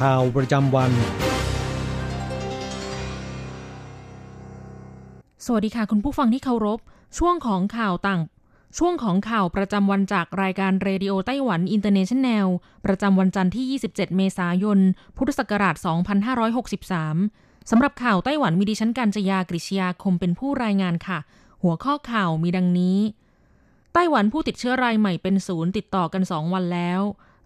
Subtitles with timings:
[0.00, 0.90] ข่าวประจำวัน
[5.44, 6.78] สวัสดีค่ะ คุณผู้ฟังที่เคารพ
[7.18, 8.20] ช่วงของข่าวต่าง
[8.78, 12.46] ช่วงของข่าวประจำวันจากรายการ Radio Taiwan International
[12.86, 14.78] ประจำวันจันทร์ที่ 27 เมษายน
[15.16, 15.74] พุทธศักราช
[16.52, 21.18] 2563 สำหรับข่าวไต้หวันมีดิฉันการจยากริชยาคมเป็นผู้รายงานค่ะ
[21.62, 22.98] หัวข้อข่าวมีดังนี้
[23.94, 27.00] ไต้หวันผู้ติดเชื้อรายใหม่เป็นศูนย์ติดต่อกัน 2 วันแล้ว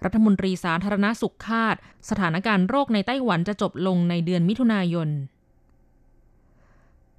[0.05, 1.77] รัฐมนตรีสาธารณสุขคาด
[2.11, 5.09] สถานการณ์โรคในไต้หวันจะจบลงในเดือนมิถุนายน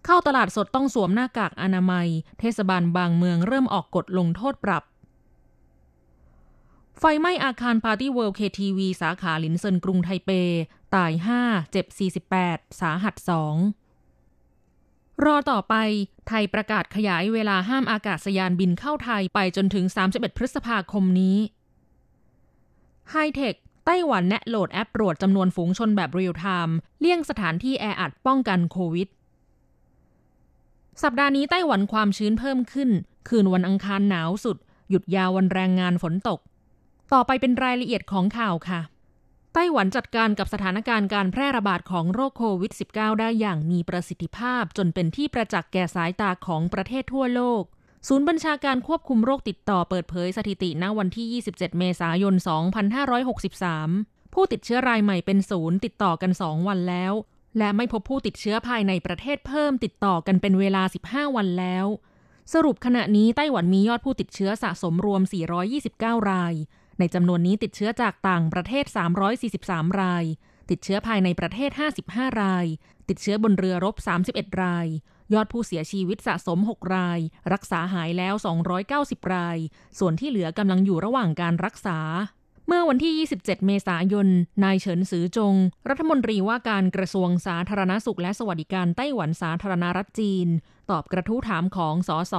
[0.06, 2.08] เข้าตลาดสดต้องสวมหน้ากากอนามัย
[2.40, 4.84] เทศบาลบางเมืองเริ่มออกกฎลงโทษปรับ
[7.00, 10.32] ไฟไหม้อาคาร Party World KTV สาขาหลินเซินกรุงไทเป
[10.96, 11.12] ตาย
[11.44, 11.86] 5 เจ็บ
[12.34, 13.16] 48 สาหัส
[14.40, 15.76] 2รอต่อไป
[16.28, 21.38] ไทยประกาศขยายเวลาห้ามอากาศยานบินเข้าไทยไปจนถึง 31 พฤษภาคมนี้
[23.12, 29.08] ไฮเทคไต้หวันแนะโหลดแอปตรวจจำนวนฝูงชนแบบเรียลไทม์เลี่ยงสถานที่แออัดป้องกันโควิด
[31.04, 32.90] สัปดาห์นี้ไต้หวันความชื้นเพิ่มขึ้น
[33.30, 34.58] คืนวันอังคารหนาวสุด
[34.90, 36.40] หยุดยาววันแรงงานฝนตก
[37.14, 38.82] ต่อไปเป็นรายละเอียดของข่าวค่ะ
[39.54, 47.64] ไต้หวันจัดการกับสถานการณ์การแพร่ระบาดของโรคโควิด -19 ได้อย่างมีประสิทธิภาพจนเป็นที่ประจักษ์แก่สายตาของประเทศทั่วโลก
[48.08, 52.34] ศูนย์บัญชาการควบคุมโรคติดต่อเปิดเผยสถิติณวันที่ 27 เมษายน
[53.54, 57.14] 2563 ผู้ติดเชื้อรายใหม่เป็นศูนย์ติดต่อกัน 2 วันแล้ว
[57.58, 61.86] และไม่พบผู้ติดเชื้อภายในประเทศเพิ่มติดต่อกันเป็นเวลา 15 วันแล้ว
[62.54, 65.22] สรุปขณะนี้ไต้หวันมียอดผู้ติดเชื้อสะสมรวม
[65.78, 66.54] 429 ราย
[67.00, 68.86] ในจำนวนนี้ติดเชื้อจากต่างประเทศ
[69.44, 70.24] 343 ราย
[70.76, 71.72] ติดเชื้อภายในประเทศ
[72.06, 72.66] 55 ราย
[73.10, 73.96] ติดเชื้อบนเรือรบ
[74.30, 74.88] 31 ราย
[75.34, 77.20] ยอดผู้เสียชีวิตสะสม 6 ราย
[77.54, 78.34] รักษาหายแล้ว
[78.84, 79.58] 290 ราย
[80.00, 82.00] ส่วนที่เหลือกำลังอยู่ระหว่างการรักษา
[82.68, 84.28] เมื่อวันที่ 27 เมษายน
[84.64, 85.54] นายเฉินซือจง
[85.90, 90.48] รัฐมนตรีว่าการกระทรวงสาธารณสุขและสวัสดิการไต้หวันสาธารณรัฐจีน
[90.92, 92.36] ตอบกระทู้ถามของสส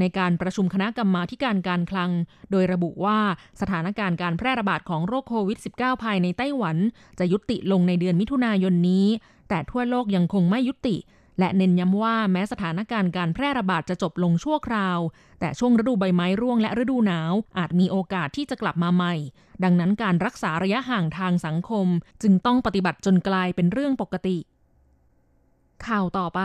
[0.00, 2.10] ในการประชุมคณะกรรมาการการคลัง
[2.50, 3.18] โดยระบุว่า
[3.60, 6.76] สถานการณ์การแพร่ระบาดของโรคโควิด -19 ภายในไต้หวัน
[7.18, 9.06] จะยุติลงในเดือนมิถุนายนนี้
[9.48, 10.96] แต่ทั่วโลกยังคงไม่ยุติ
[11.42, 14.98] และเน้นย้ำว่าแม้สถานการณ์การแพร่ระบาดจะจบลงชั่วคราว
[15.40, 19.14] แต่ช่วงฤดูใบไม้ร่วงและฤดูหนาว อาจมีโอกาสที่จะกลับมาใหม่
[19.64, 21.86] ดังนั้นการรักษาระยะห่างทางสังคม
[22.22, 24.38] จึงต้องปฏิบัติจนกลายเป็นเรื่องปกติ
[25.86, 26.40] ข่าวต่อไป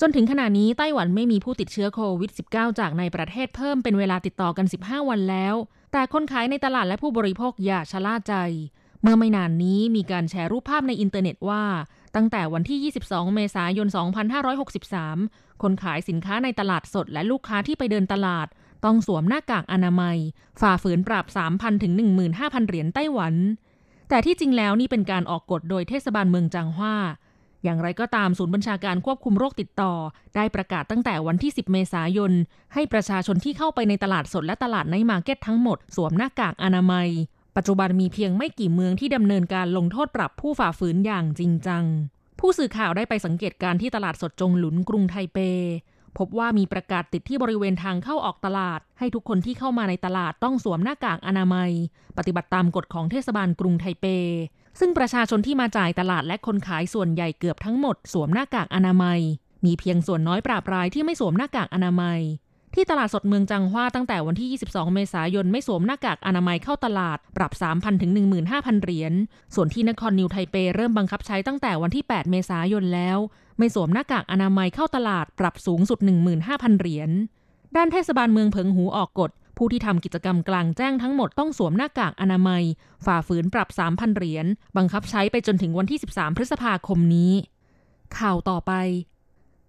[0.00, 5.54] จนถึงขณะนี้ไต้หวันไม่มีผู้ติดเชื้อโควิด -19 จากในประเทศเพิ่มเป็นเวลาติดต่อกัน 15 วันแล้ว
[5.92, 8.34] แต่คนขายในตลาดและผู้บริโภคอย่าชะล่าใจ
[9.04, 11.64] เมื่อไม่นานนี้มีการแชร์รูปภาพในอินเทอร์เน็ตว่า
[12.16, 13.88] ตั้งแต่วันที่ 22 เมษายน
[14.54, 18.46] 2563 คนขายสินค้าในตลาดสดและลูกค้าที่ไปเดินตลาด
[18.84, 20.16] ต้องสวมหน้ากากอนามัย
[20.60, 21.92] ฝ่าฝืนปรับ 3,000 ถึง
[22.30, 23.34] 15,000 เหรียญไต้หวัน
[24.08, 26.96] แต่ที่จริงแล้วนี่เป็นการออกกฎโดยเทศบาลเมืองจางฮวา
[27.64, 29.92] อย่างไรก็ตามศูนย์บัญชาการควบคุมโรคติดต่อ
[30.36, 32.32] ได้ประกาศตั้งแต่วันที่ 10 เมษายน
[32.74, 37.10] ให้ประชาชนที่เข้าไปในตลาดสดและตลาดในมาร์เก็ตทั้งหมด สวมหน้ากากอนามัย
[37.56, 41.84] ปัจจุบันมีเพียงไม่กี่เมืองที่ดำเนินการลงโทษปรับผู้ฝ่าฝืนอย่างจริงจัง
[42.40, 45.38] ผู้สื่อข่าวได้ไปสังเกตการที่ตลาดสดจงหลุนกรุงไทเป
[46.18, 51.70] พบว่ามีประกาศติดที่บริเวณทางเข้าออกตลาด ให้ทุกคนที่เข้ามาในตลาดต้องสวมหน้ากากอนามัย
[52.18, 54.06] ปฏิบัติตามกฎของเทศบาลกรุงไทเป
[54.80, 59.20] ซึ่งประชาชนที่มาจ่ายตลาดและคนขายส่วนใหญ่เกือบทั้งหมด สวมหน้ากากอนามัย
[59.64, 62.20] มีเพียงส่วนน้อยปราบรายที่ไม่สวมหน้ากากอนามัย
[62.74, 68.10] ที่ตลาดสดเมืองจังหว้าตั้งแต่วันที่ 22 เมษายนไม่สวมหน้ากากอนามัยเข้าตลาด ปรับ 3,000 ถึง
[68.48, 69.12] 15,000 เหรียญ
[69.54, 73.18] ส่วนที่นครนิวไทเปเริ่มบังคับใช้ตั้งแต่วันที่ 8 เมษายนแล้ว
[73.58, 75.98] ไม่สวมหน้ากากอนามัยเข้าตลาด ปรับสูงสุด
[76.38, 77.10] 15,000 เหรียญ
[77.76, 82.62] ด้านเทศบาลเมืองเพิงหูออกกฎผู้ที่ทำกิจกรรมกลางแจ้งทั้งหมดต้องสวมหน้ากากอนามัย
[83.06, 84.46] ฝ่าฝืนปรับ 3,000 เหรียญ
[84.76, 87.32] บังคับใช้ไปจนถึงวันที่ 13 พฤษภาคมนี้
[88.18, 88.72] ข่าวต่อไป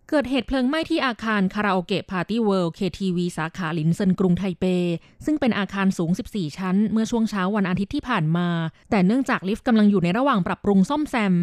[0.10, 4.66] เกิดเหตุเพลิงไหม้ที่อาคารคาราโอเกะ Party World KTV สาขาลินเซินกรุงไทเป
[5.26, 8.48] ซึ่งเป็นอาคารสูง 14 ชั้น เมื่อช่วงเช้าวันอาทิตย์ที่ผ่านมา
[8.92, 11.34] แต่เนื่องจากลิฟต์กำลังอยู่ในระหว่างปรับปรุงซ่อมแซม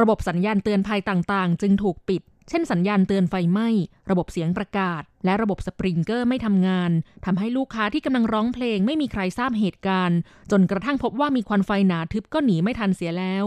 [0.00, 3.68] ระบบสัญญาณเตือนภัยต่างๆ จึงถูกปิด เช่นสัญญาณเตือนไฟไหม้
[4.10, 6.90] ระบบเสียงประกาศ และระบบสปริงเกอร์ไม่ทำงาน
[7.24, 10.18] ทำให้ลูกค้าที่กำลังร้องเพลงไม่มีใครทราบเหตุการณ์
[10.50, 13.44] จนกระทั่งพบว่ามีควันไฟหนาทึบก็หนีไม่ทันเสียแล้ว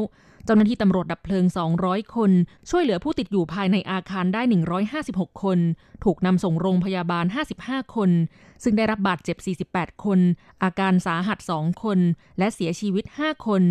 [0.52, 1.46] จ้าหน้าที่ตำรวจดับเพลิง
[1.80, 2.32] 200 คน
[2.70, 4.42] ช่วยเหลือผู้ติดอยู่ภายในอาคารได้
[4.92, 5.60] 156 คน
[6.04, 7.26] ถูกนำส่งโรงพยาบาล
[7.60, 8.12] 55 คน
[8.64, 9.38] ซึ่งได้รับบาดเจ็บ
[9.72, 10.20] 48 คน
[10.64, 12.00] อาการสาหัส 2 คน
[12.38, 13.64] และเสียชีวิต 5 คน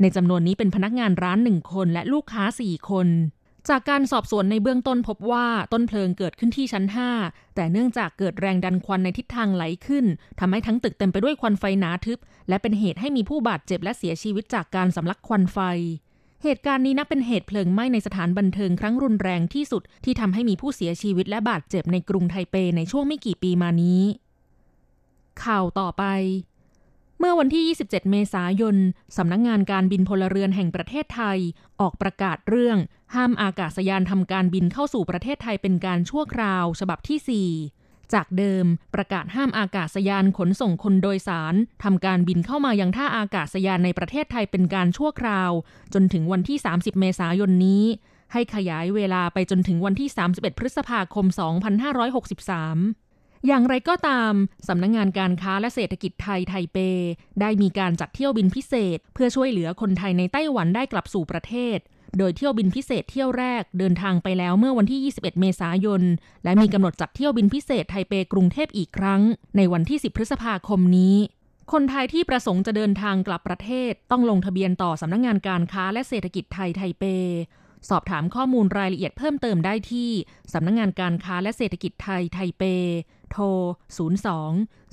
[0.00, 3.08] ในจำนวนนี้เป็นพนักงานร้านหนึ่งคน และลูกค้า 4 คน
[3.68, 6.84] จากการสอบสวนในเบื้องต้นพบว่าต้นเพลิงเกิดขึ้นที่ชั้น
[7.20, 10.04] 5 แต่เนื่องจากเกิดแรงดันควันในทิศทางไหลขึ้น
[10.40, 12.18] ทำให้ทั้งตึกเต็มไปด้วยควันไฟหนาทึบ
[12.48, 15.58] และเป็นเหตุให้มีผู้บาดเจ็บและเสียชีวิตจากการสำลักควันไฟ
[16.44, 24.02] เหตุการณ์นี้นับเป็นเหตุเพลิงไหม้ในสถานบันเทิงครั้งรุนแรงที่สุดที่ทำให้มีผู้เสียชีวิตและบาดเจ็บในกรุงไทเปในช่วงไม่กี่ปีมานี้
[25.44, 26.04] ข่าวต่อไป
[27.18, 28.76] เมื่อวันที่ 27 เมษายน
[29.16, 31.38] สำนักงงานการบินพลเรือนแห่งประเทศไทย
[31.80, 32.78] ออกประกาศเรื่อง
[33.14, 37.50] ห้ามอากาศยานทำการบินเข้าสู่ประเทศไทยเป็นการชั่วคราว ฉบับที่
[37.80, 37.83] 4
[38.14, 38.64] จากเดิม
[38.94, 41.54] ประกาศห้ามอากาศยานขนส่งคนโดยสาร
[41.84, 45.50] ทำการบินเข้ามายังท่าอากาศยานในประเทศไทยเป็นการชั่วคราว
[45.94, 47.84] จนถึงวันที่ 30 เมษายนนี้
[48.32, 51.36] ให้ขยายเวลาไปจนถึงวันที่ 31 พฤษภาคม 2563
[53.46, 54.32] อย่างไรก็ตาม
[54.68, 56.78] สำนักงงานการค้าและเศรษฐกิจไทยไทเป
[57.40, 61.78] ได้มีการจัดเที่ยวบินพิเศษ เพื่อช่วยเหลือคนไทยในไต้หวันได้กลับสู่ประเทศ
[62.18, 66.02] โดยเที่ยวบินพิเศษเที่ยวแรกเดินทางไปแล้วเมื่อวันที่ 21 เมษายน
[66.44, 69.22] และมีกำหนดจัดเที่ยวบินพิเศษไทเปกรุงเทพอีกครั้ง
[69.56, 71.16] ในวันที่ 10 พฤษภาคมนี้
[71.72, 77.04] คนไทยที่ประสงค์จะเดินทางกลับประเทศ ต้องลงทะเบียนต่อสำนักงงานการค้าและเศรษฐกิจไทยไทเป
[77.90, 80.10] สอบถามข้อมูลรายละเอียดเพิ่มเติมได้ที่
[80.52, 82.62] สำนักงงานการค้าและเศรษฐกิจไทยไทเป
[83.30, 83.44] โทร
[83.98, 84.04] 02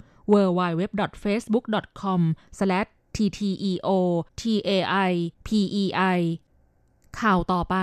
[3.17, 3.88] TTEO
[4.41, 5.12] TAI
[5.47, 6.20] PEI
[7.20, 7.76] ข่าวต่อไป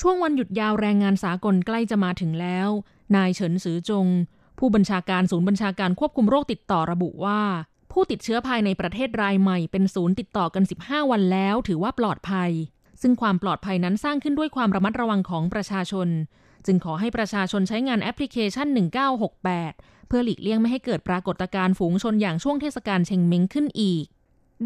[0.00, 2.68] ช่วงวันหยุดยาวแรงงานสากลใกล้จะมาถึงแล้ว
[3.16, 4.06] นายเฉินซือจง
[4.58, 7.42] ผู้บัญชาการศูนย์บัญชาการควบคุมโรคติดต่อระบุว่า
[7.92, 12.50] ผู้ติดเชื้อภายในประเทศรายใหม่เป็นศูนย์ติดต่อกัน 15 วันแล้ว ถือว่าปลอดภัย
[13.02, 16.08] ซึ่งความปลอดภัยนั้นสร้างขึ้นด้วยความระมัดระวังของประชาชน
[16.66, 18.66] จึงขอให้ประชาชนใช้งานแอปพลิเคชัน
[19.34, 24.04] 1968 เพื่อหลีกเลี่ยงไม่ให้เกิดปรากฏการณ์ฝูงชนอย่างช่วงเทศกาลเชงเม้งขึ้นอีก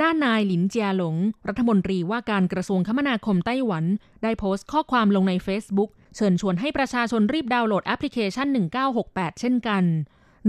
[0.03, 1.17] ด้านนายหลินเจียหลง
[1.49, 3.85] รัฐมนตรีว่าการกระทรวงคมนาคมไต้หวัน
[4.23, 8.47] ได้โพสต์ข้อความลงใน Facebook เชิญชวนให้ประชาชนรีบดาวน์โหลดแอปพลิเคชัน
[8.95, 9.85] 1968 เช่นกัน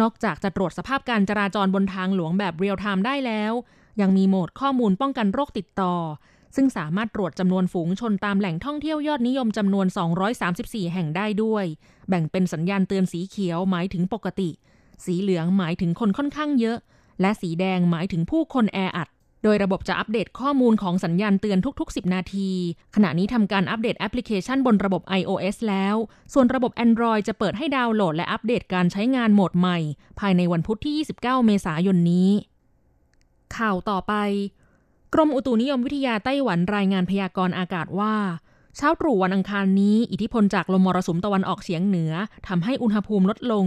[0.01, 3.53] นอกจากจะตรวจสภาพการจราจรบนทางหลวงแบบเรียลไทม์ได้แล้ว
[4.01, 5.95] ยังมีโหมดข้อมูลป้องกันโรคติดต่อ
[6.55, 9.87] ซึ่งสามารถตรวจจำนวนฝูงชนตามแหล่งท่องเที่ยวยอดนิยมจำนวน
[10.39, 11.65] 234 แห่งได้ด้วย
[12.09, 14.49] แบ่งเป็นสัญญาณเตือนสีเขียวหมายถึงปกติ
[15.05, 16.77] สีเหลืองหมายถึงคนค่อนข้างเยอะ
[17.21, 19.09] และสีแดงหมายถึงผู้คนแออัด
[19.43, 22.49] โดยระบบจะอัปเดตข้อมูลของสัญญาณเตือนทุก ๆ 10 นาที
[22.95, 25.95] ขณะนี้ทำการอัปเดตแอปพลิเคชันบนระบบ iOS แล้ว
[26.33, 29.77] ส่วนระบบ Android จะเปิดให้ดาวน์โหลดและอัปเดตการใช้งานโหมดใหม่
[30.19, 32.29] ภายในวันพุธที่ 29 เมษายนนี้
[33.57, 34.13] ข่าวต่อไป
[35.13, 38.15] กรมอุตุนิยมวิทยาไต้หวันรายงานพยากรณ์อากาศว่า
[38.77, 42.13] เช้าตรู่วันอังคารนี้ อิทธิพลจากลมมรสุมตะวันออกเฉียงเหนือ
[42.47, 43.65] ทำให้อุณหภูมิลดลง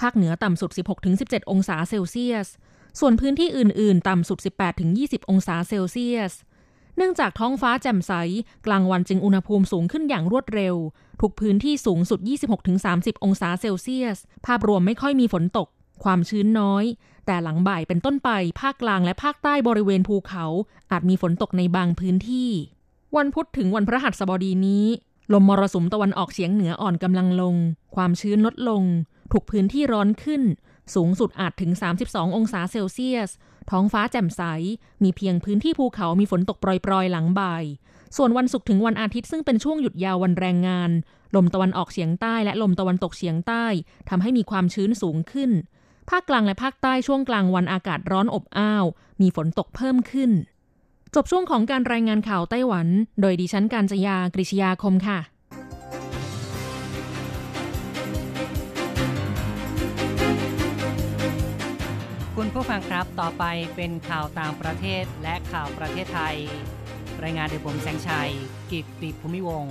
[0.00, 0.70] ภาคเหนือต่ำสุด
[1.10, 2.48] 16-17 องศาเซลเซียส
[3.00, 4.38] ส่วนพื้นที่อื่น ๆ ต่ำสุด
[4.84, 6.32] 18-20 องศาเซลเซียส
[6.96, 8.12] เนื่องจากท้องฟ้าแจ่มใส
[8.66, 10.74] กลางวันจึงอุณหภูมิสูงขึ้นอย่างรวดเร็ว
[11.20, 12.20] ทุกพื้นที่สูงสุด
[12.72, 15.68] 26-30 องศาเซลเซียส ภาพรวมไม่ค่อยมีฝนตก
[16.04, 16.84] ความชื้นน้อย
[17.26, 20.44] แต่หลังบ่ายเป็นต้นไป ภาคกลางและภาคใต้บริเวณภูเขา
[20.90, 22.50] อาจมีฝนตกในบางพื้นที่
[23.16, 24.86] วันพุธถึงวันพฤหัสบดีนี้
[25.32, 27.54] ลมมรสุมตะวันออกเฉียงเหนืออ่อนกำลังลง
[27.94, 28.82] ความชื้นลดลง
[29.32, 30.42] ถูกพื้นที่ร้อนขึ้น
[30.94, 31.70] สูงสุดอาจถึง
[32.04, 33.30] 32 องศาเซลเซียส
[33.70, 34.42] ท้องฟ้าแจ่มใส
[35.02, 37.64] มีเพียงพื้นที่ภูเขามีฝนตกปรอยๆ หลังบ่าย
[38.16, 40.90] ส่วนวันศุกร์ถึงวันอาทิตย์ซึ่งเป็นช่วงหยุดยาววันแรงงาน
[41.36, 43.64] ลมตะวันออกเฉียงใต้และลมตะวันตกเฉียงใต้
[44.08, 45.50] ทำให้มีความชื้นสูงขึ้น
[46.10, 48.84] ภาคกลางและภาคใต้ช่วงกลางวันอากาศร้อนอบอ้าว
[49.20, 50.30] มีฝนตกเพิ่มขึ้น
[51.14, 52.86] จบช่วงของการรายงานข่าวไต้หวัน
[53.20, 55.18] โดยดิฉันการจยากริชยาคมค่ะ
[62.40, 63.44] คุณผู้ฟังครับต่อไป
[63.76, 66.36] เป็นข่าวต่างประเทศและข่าวประเทศไทย
[67.22, 68.30] รายงานโดยผมแสงชัย
[68.70, 69.66] กิตติภูมิวง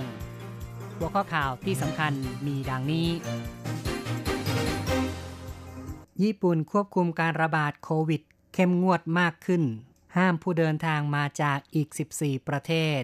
[0.96, 2.12] หัวข้อข่าวที่สำคัญ
[2.46, 3.08] มีดังนี้
[6.22, 8.22] ญี่ปุ่นควบคุมการระบาดโควิด
[8.54, 9.62] เข้มงวดมากขึ้น
[10.16, 13.02] ห้ามผู้เดินทางมาจากอีก 14 ประเทศ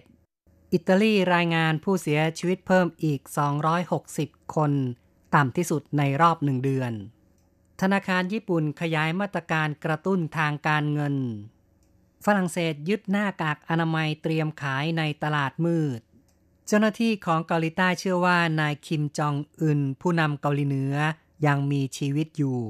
[0.73, 3.21] อิตาลีรายงานผู้เสียชีวิตเพิ่มอีก
[3.88, 4.73] 260 คน
[5.35, 6.92] ต่ำที่สุดในรอบหนึ่งเดือน
[7.83, 11.17] ธนาคารญี่ปุ่นขยายมาตรการกระตุ้นทางการเงิน
[12.25, 16.01] ฝรั่งเศสยึดหน้ากากอนามัยเตรียมขายในตลาดมืด
[16.67, 20.95] เจ้าหน้าที่ของเกาหลีใต้เชื่อว่านายคิมจองอึนผู้นำเกาหลีเหนือ
[21.47, 22.61] ยังมีชีวิตอยู่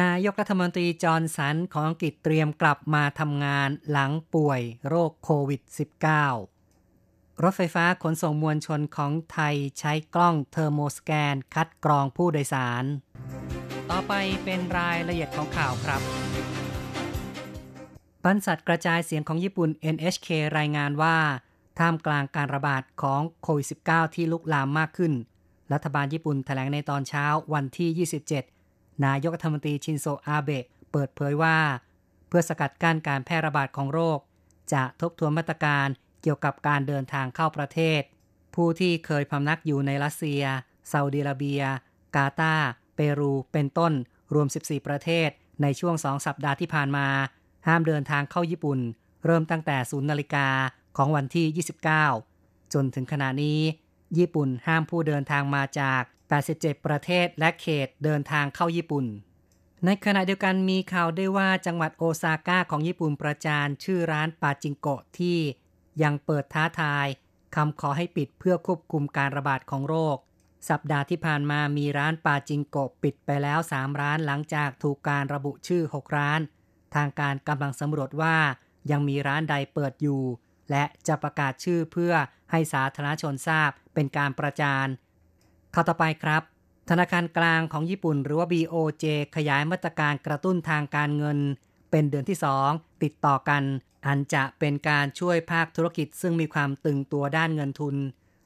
[0.00, 5.62] นายกรัฐมนตรีจอห์นสันของอังกฤษเตรียมกลับมาทำงานหลังป่วยโรคโควิด
[6.52, 12.84] -19 รถไฟฟ้าขนส่งมวลชนของไทยใช้กล้องเทอร์โมสแกนคัดกรองผู้โดยสาร
[13.98, 16.00] ต่อไปเป็นรายละเอียดของข่าวครับ
[18.24, 21.16] บรรษัทกระจายเสียงของญี่ปุ่น NHK รายงานว่า
[21.78, 25.12] ท่ามกลางการระบาดของโควิด -19 ที่ลุกลามมากขึ้น
[25.72, 28.08] รัฐบาลญี่ปุ่นแถลงในตอนเช้าวันที่
[28.52, 31.58] 27 นายกรัฐมนตรีชินโซอาเบะเปิดเผยว่า
[32.28, 34.18] เพื่อสกัดกั้นการแพร่ระบาดของโรค
[34.72, 35.86] จะทบทวนมาตรการ
[36.22, 38.00] เกี่ยวกับการเดินทางเข้าประเทศ
[38.54, 40.42] ผู้ที่เคยพำนักอยู่ในรัสเซีย
[40.90, 41.62] ซาอุดิอาระเบีย
[42.16, 43.92] กาตาร์ เปรูเป็นต้น
[44.34, 45.28] รวม 14 ประเทศ
[45.62, 47.08] ในช่วง 2 สัปดาห์ที่ผ่านมา
[47.66, 48.78] ห้ามเดินทางเข้าญี่ปุ่น
[49.24, 50.48] เริ่มตั้งแต่ 0 นาฬิกา
[50.96, 51.46] ของวันที่
[52.14, 53.60] 29 จนถึงขณะนี้
[54.18, 56.02] ญี่ปุ่นห้ามผู้เดินทางมาจาก
[56.44, 59.06] 87 ประเทศและเขตเดินทางเข้าญี่ปุ่น
[59.84, 65.38] ในขณะเดียวกันมีข่าวได้ว่าจังหวัดโอซาก้าของญี่ปุ่นประจานชื่อร้านปาจิงโกะที่
[66.02, 67.06] ยังเปิดท้าทาย
[67.54, 70.16] คำขอให้ปิดเพื่อควบคุมการระบาดของโรค
[70.68, 76.40] สัปดาห์ที่ผ่านมามีร้านปาจิงโกะปิดไปแล้ว 3 ร้านหลังจากถูกการระบุชื่อ 6 ร้าน
[76.94, 78.36] ทางการกำลังสำรวจว่า
[78.90, 80.22] ยังมีร้านใดเปิดอยู่
[80.70, 82.12] และจะประกาศชื่อเพื่อ
[82.50, 84.86] ให้สาธารณชนทราบเป็นการประจาน
[85.74, 86.42] ข้าต่อไปครับ
[86.90, 89.04] ธนาคารกลางของญี่ปุ่นหรือว่า BOJ
[89.36, 91.38] ขยายมาตรการกระตุ้นทางการเงิน
[91.90, 92.38] เป็นเดือนที่
[92.70, 93.62] 2 ติดต่อกัน
[94.06, 97.96] อันจะเป็นการช่วยภาคธุรกิจซึ่งมีความตึงตัวด้านเงินทุน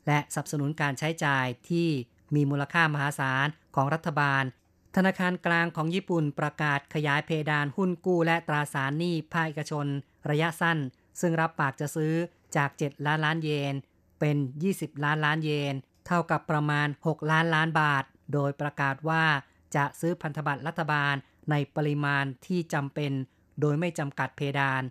[0.07, 1.88] และสนับสนุนการใช้จ่ายที่
[2.35, 4.42] มีมูลค่ามหาศาลของรัฐบาล
[4.97, 9.87] ธนาคารกลางของญี่ปุ่นประกาศขยายเพดานหุ้นกู้และตราสารหนี้ภาคเอกชน
[10.30, 10.78] ระยะสั้น
[11.21, 12.14] ซึ่งรับปากจะซื้อ
[12.57, 13.75] จาก 7 ล้านล้านเยน
[14.21, 14.37] เป็น
[14.71, 15.75] 20 ล้านล้านเยน
[16.07, 19.25] เท่ากับประมาณ 6 ล้านล้านบาท โดยประกาศว่า
[19.76, 21.14] จะซื้อพันธบัตรรัฐบาล
[21.50, 23.12] ในปริมาณที่จำเป็น
[23.61, 24.83] โดยไม่จำกัดเพดาน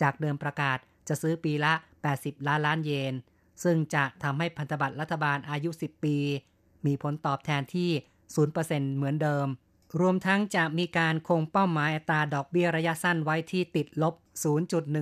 [0.00, 1.72] จากเดิมประกาศจะซื้อปีละ
[2.10, 3.14] 80 ล้านล้านเยน
[3.62, 6.16] ซึ่งจะทำให้พันธบัตรรัฐบาลอายุ 10 ปี
[6.86, 7.90] มีผลตอบแทนที่
[8.44, 9.46] 0%เหมือนเดิม
[10.00, 14.14] รวมทั้งจะมีการคงเป้าหมายอัตราดอกเบี้ยระยะสั้นไว้ที่ติดลบ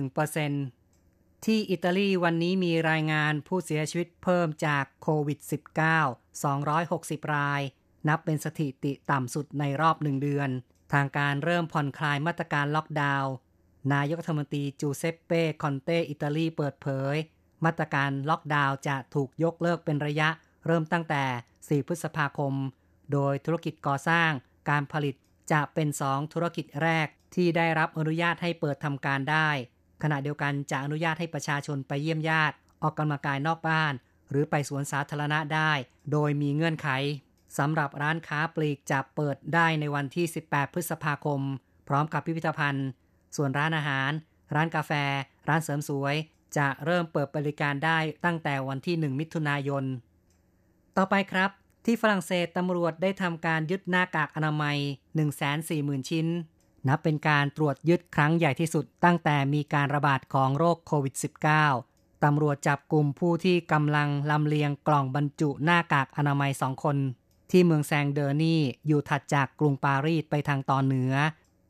[0.09, 5.39] 0.1%ที่อิตาลีวันนี้มีรายงานผู้เสียชีวิตเพิ่มจากโควิด
[6.51, 7.61] -19 260 ราย
[8.07, 10.49] นับเป็นสถิติต่ำสุดในรอบหนึ่งเดือน
[10.93, 13.31] ทางการเริ่มผ่อนคลายมาตรการล็อกดาวน์
[13.93, 17.15] นายกรัฐมนตรีจูเซปเป้คอนเตอิตาลีเปิดเผย
[17.65, 20.29] มาตรการล็อกดาวน์จะถูกยกเลิกเป็นระยะ
[20.65, 21.23] เริ่มตั้งแต่
[21.81, 22.53] 4 พฤษภาคม
[23.13, 24.31] โดยธุรกิจก่อสร้าง
[24.69, 25.15] การผลิต
[25.51, 29.49] จะเป็น 2 ธุรกิจแรกที่ได้รับอนุญาตให้เปิดทำการได้
[30.03, 33.93] ขณะเดียวกันจะอนุญาตให้ประชาชนไปเยี่ยมญาติ ออกกำลังกายนอกบ้าน
[34.29, 35.71] หรือไปสวนสาธารณะได้
[36.11, 36.89] โดยมีเงื่อนไข
[37.57, 41.41] สำหรับร้านค้าปลีกจะเปิดได้ในวันที่ 18 พฤษภาคม
[41.87, 42.87] พร้อมกับพิพิธภัณฑ์
[43.35, 44.11] ส่วนร้านอาหาร
[44.55, 44.91] ร้านกาแฟ
[45.49, 46.15] ร้านเสริมสวย
[46.57, 49.83] จะเริ่มเปิดบริการได้ตั้งแต่วันที่ 1 มิถุนายน
[50.97, 51.51] ต่อไปครับ
[51.85, 54.77] ที่ฝรั่งเศสตำรวจได้ทำการยึดหน้ากากอนามัย
[55.43, 56.27] 140,000 ชิ้น
[56.87, 61.15] นับเป็นการตรวจยึดครั้งใหญ่ที่สุดตั้งแต่มีการระบาดของโรคโควิด
[61.69, 66.97] -19 ตำรวจจับกลุ่มผู้ที่กำลังลำเลียงกล่องบรรจุหน้ากากอนามัยสองคน
[67.51, 68.55] ที่เมืองแซงเดอร์นี
[68.87, 71.13] อยู่ถัดจากกรุงปารีสไปทางตอนเหนือ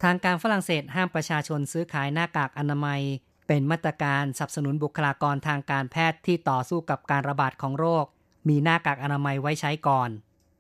[0.04, 3.02] ทางการฝรั่งเศสห้ามประชาชนซื้อขายหน้ากากอนามัย
[3.48, 8.06] เป็นมาตรการสนับสนุนบุคลากรทางการแพทย์ที่ต่อสู้กับการระบาดของโรค
[8.50, 10.10] มีหน้ากากอนามัยไว้ใช้ก่อน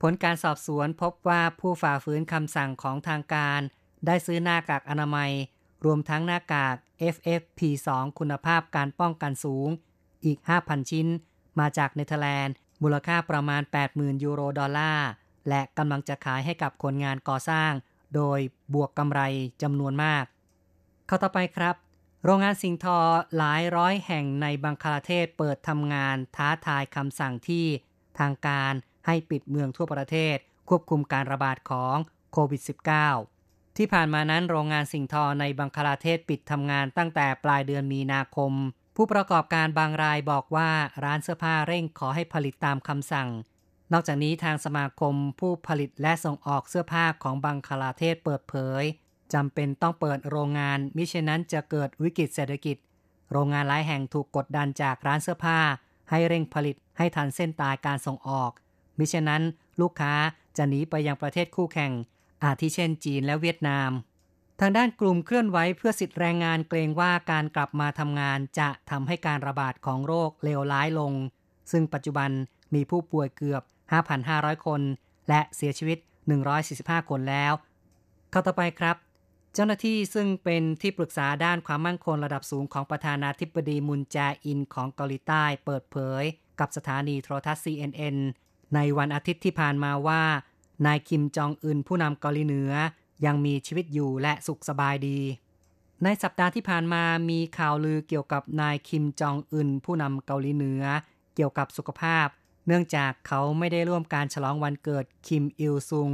[0.01, 3.59] ผลการสอบสวนพบว่าผู้ฝ่าฝืนคำสั่งของทางการ
[4.05, 5.31] ได้ซื้อหน้ากากอนามัย
[5.85, 6.75] รวมทั้งหน้ากาก
[7.15, 7.89] FFP2
[8.19, 9.67] คุณภาพการป้องกันสูง
[10.25, 11.07] อีก 5,000 ชิ้น
[11.59, 15.09] มาจากเนเธอร์แลนด์ มูลค่าประมาณ 80,000 ยูโรดอลลาร์
[15.49, 17.71] และกำลังจะขายให้กับคนงานก่อสร้าง
[18.15, 18.39] โดย
[18.73, 19.21] บวกกำไร
[19.61, 20.25] จำนวนมาก
[21.07, 21.75] เข้าต่อไปครับ
[22.23, 22.99] โรงงานสิงทอ
[23.37, 27.65] หลายร้อยแห่งในบังคลาเทศเปิดทำงานท้าทายคำสั่งที่
[28.19, 28.73] ทางการ
[29.05, 30.37] ให้ปิดเมืองทั่วประเทศ
[30.69, 31.95] ควบคุมการระบาดของ
[32.33, 32.61] โควิด
[33.19, 38.53] -19 ที่ผ่านมานั้นโรงงานสิงทอในบังคลาเทศปิดทำงานตั้งแต่ปลายเดือนมีนาคม
[38.95, 40.69] ผู้ประกอบการบางรายบอกว่า
[41.03, 43.29] ร้านเสื้อผ้าเร่งขอให้ผลิตตามคำสั่ง
[43.91, 48.83] นอกจากนี้ทางสมาคมผู้ผลิตและส่งออกเสื้อผ้าของบังคลาเทศเปิดเผย
[49.33, 52.77] จำเป็นต้องเปิดโรงงาน มิเช่นนั้นจะเกิดวิกฤตเศรษฐกิจ
[53.31, 55.59] โรงงานหลายแห่งถูกกดดันจากร้านเสื้อผ้า
[56.09, 58.51] ให้เร่งผลิตให้ทันเส้นตายการส่งออก
[58.97, 59.43] มิเช่นนั้น
[59.81, 60.13] ลูกค้า
[60.57, 61.91] จะหนีไปยังประเทศคู่แข่ง
[62.43, 63.91] อาทิเช่นจีนและเวียดนาม
[64.59, 71.13] ทางด้านกลุ่มเคลื่อนไหวเพื่อสิทธิแรงงานเกรงว่าการกลับมาทำงานจะทำให้การระบาดของโรคเลวร้ายลง
[71.71, 72.29] ซึ่งปัจจุบัน
[72.73, 73.63] มีผู้ป่วยเกือบ
[74.13, 74.81] 5,500 คน
[75.29, 75.97] และเสียชีวิต
[76.53, 77.53] 145 คนแล้ว
[78.31, 78.95] เข้าต่อไปครับ
[79.53, 86.23] เจ้าหน้าที่ซึ่งเป็นที่ปรึกษาด้านความมั่นคงระดับสูงของประธานาธิบดีมุนแจอินของเกาหลีใต้เปิดเผย
[86.59, 88.17] กับสถานีโทรทัศน์ CNN
[88.75, 90.23] ในวันอาทิตย์ที่ผ่านมาว่า
[90.85, 92.71] นายคิมจองอึนผู้นำเกาหลีเหนือ
[93.25, 95.19] ยังมีชีวิตอยู่และสุขสบายดี
[96.03, 100.83] ในสัปดาห์ที่ผ่านมามีข่าวลือเกี่ยวกับนายคิมจองอึนผู้นำเกาหลีเหนือ
[101.35, 102.27] เกี่ยวกับสุขภาพ
[102.67, 106.09] เนื่องจากเขาไม่ได้ร่วมการฉลองวันเกิดคิมอิลซุง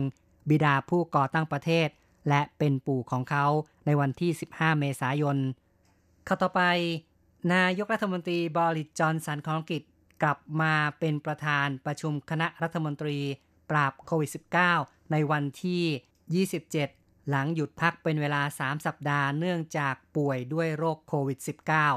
[0.50, 1.88] บิดาผู้ก่อตั้งประเทศ
[2.30, 3.46] และเป็นปู่ของเขา
[3.86, 5.38] ในวันที่ 15 เมษายน
[6.28, 6.62] ข้าต่อไป
[7.54, 9.84] นายกรัฐมนตรีบริจอนสันของอังกฤษ
[10.22, 13.18] กลับมาเป็นประธานประชุมคณะรัฐมนตรี
[13.70, 14.30] ปราบโควิด
[14.72, 21.40] -19 ในวันที่ 27 หลังหยุดพักเป็นเวลา 3 สัปดาห์เนื่องจากป่วยด้วยโรคโควิด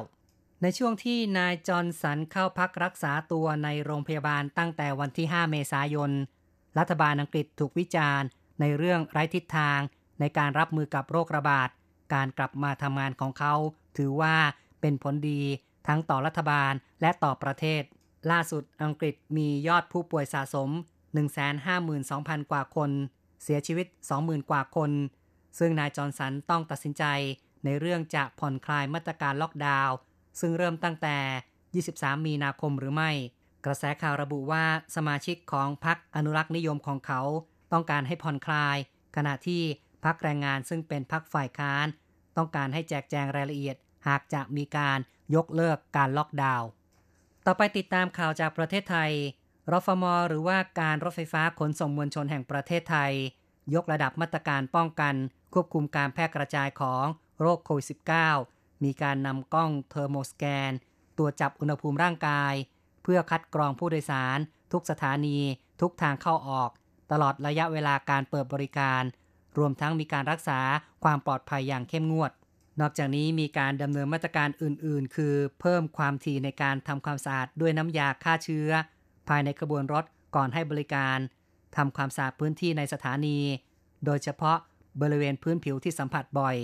[0.02, 6.12] -19 ในช่วงที่นายจอร์นสันเข้าพักรักษาตัวในโรงพยาบาลตั้งแต่วันที่ 5 เมษายน
[6.78, 8.28] รัฐบาลอังกฤษถูกวิจารณ์
[8.60, 9.80] ในเรื่องไร้ทิศทาง
[10.20, 11.68] ในการรับมือกับโรคระบาด
[12.14, 13.54] การกลับมาทำงานของเขา
[13.96, 14.34] ถือว่า
[14.80, 15.42] เป็นผลดี
[15.86, 17.82] ทั้งต่อรัฐบาลและต่อประเทศ
[18.30, 20.70] ล่าสุดอังกฤษมียอดผู้ป่วยสะสม
[21.80, 22.90] 152,000 กว่าคน
[23.42, 23.86] เสียชีวิต
[24.18, 24.90] 20,000 กว่าคน
[25.58, 27.04] ซึ่งนายจอร์นสันต้องตัดสินใจ
[27.64, 29.96] ในเรื่องจะผ่อนคลายมาตรการล็อกดาวน์
[30.40, 33.10] ซึ่งเริ่มตั้งแต่ 23 มีนาคมหรือไม่
[33.64, 34.64] กระแสข่าวระบุว่า
[34.96, 37.20] สมาชิกของพรรคอนุรักษ์นิยมของเขา
[37.72, 38.76] ต้องการให้ผ่อนคลาย
[39.16, 39.62] ขณะที่
[40.06, 41.86] พรรคแรงงานซึ่งเป็นพรรคฝ่ายค้าน
[42.36, 43.76] ต้องการให้แจกแจงรายละเอียด
[44.08, 44.98] หากจะมีการ
[45.34, 46.68] ยกเลิกการล็อกดาวน์
[47.46, 49.12] ต่อไปติดตามข่าวจากประเทศไทย
[49.72, 53.12] รฟม หรือว่าการรถไฟฟ้าขนส่งมวลชนแห่งประเทศไทย
[53.74, 55.14] ยกระดับมาตรการป้องกัน
[55.54, 57.04] ควบคุมการแพร่กระจายของ
[57.40, 57.86] โรคโควิด
[58.34, 60.72] -19 มีการนำกล้องเทอร์โมสแกน
[61.16, 62.54] ตรวจับอุณหภูมิร่างกาย
[63.02, 64.38] เพื่อคัดกรองผู้โดยสาร
[64.72, 65.38] ทุกสถานี
[65.80, 66.70] ทุกทางเข้าออก
[67.12, 69.02] ตลอดระยะเวลาการเปิดบริการ
[69.58, 70.60] รวมทั้งมีการรักษา
[71.04, 72.32] ความปลอดภัยอย่างเข้มงวด
[72.80, 78.70] นอกจากนี้มีการดำเนินมาตรการอื่น ๆ คือ เพิ่มความถี่ในการทำความสะอาดด้วยน้ำยาฆ่าเชื้อ
[79.28, 80.04] ภายในขบวนรถ
[80.36, 81.18] ก่อนให้บริการ
[81.76, 83.38] ทำความสะอาดพื้นที่ในสถานี
[84.04, 84.58] โดยเฉพาะ
[85.00, 86.56] บริเวณพื้นผิวที่สัมผัสบ่อย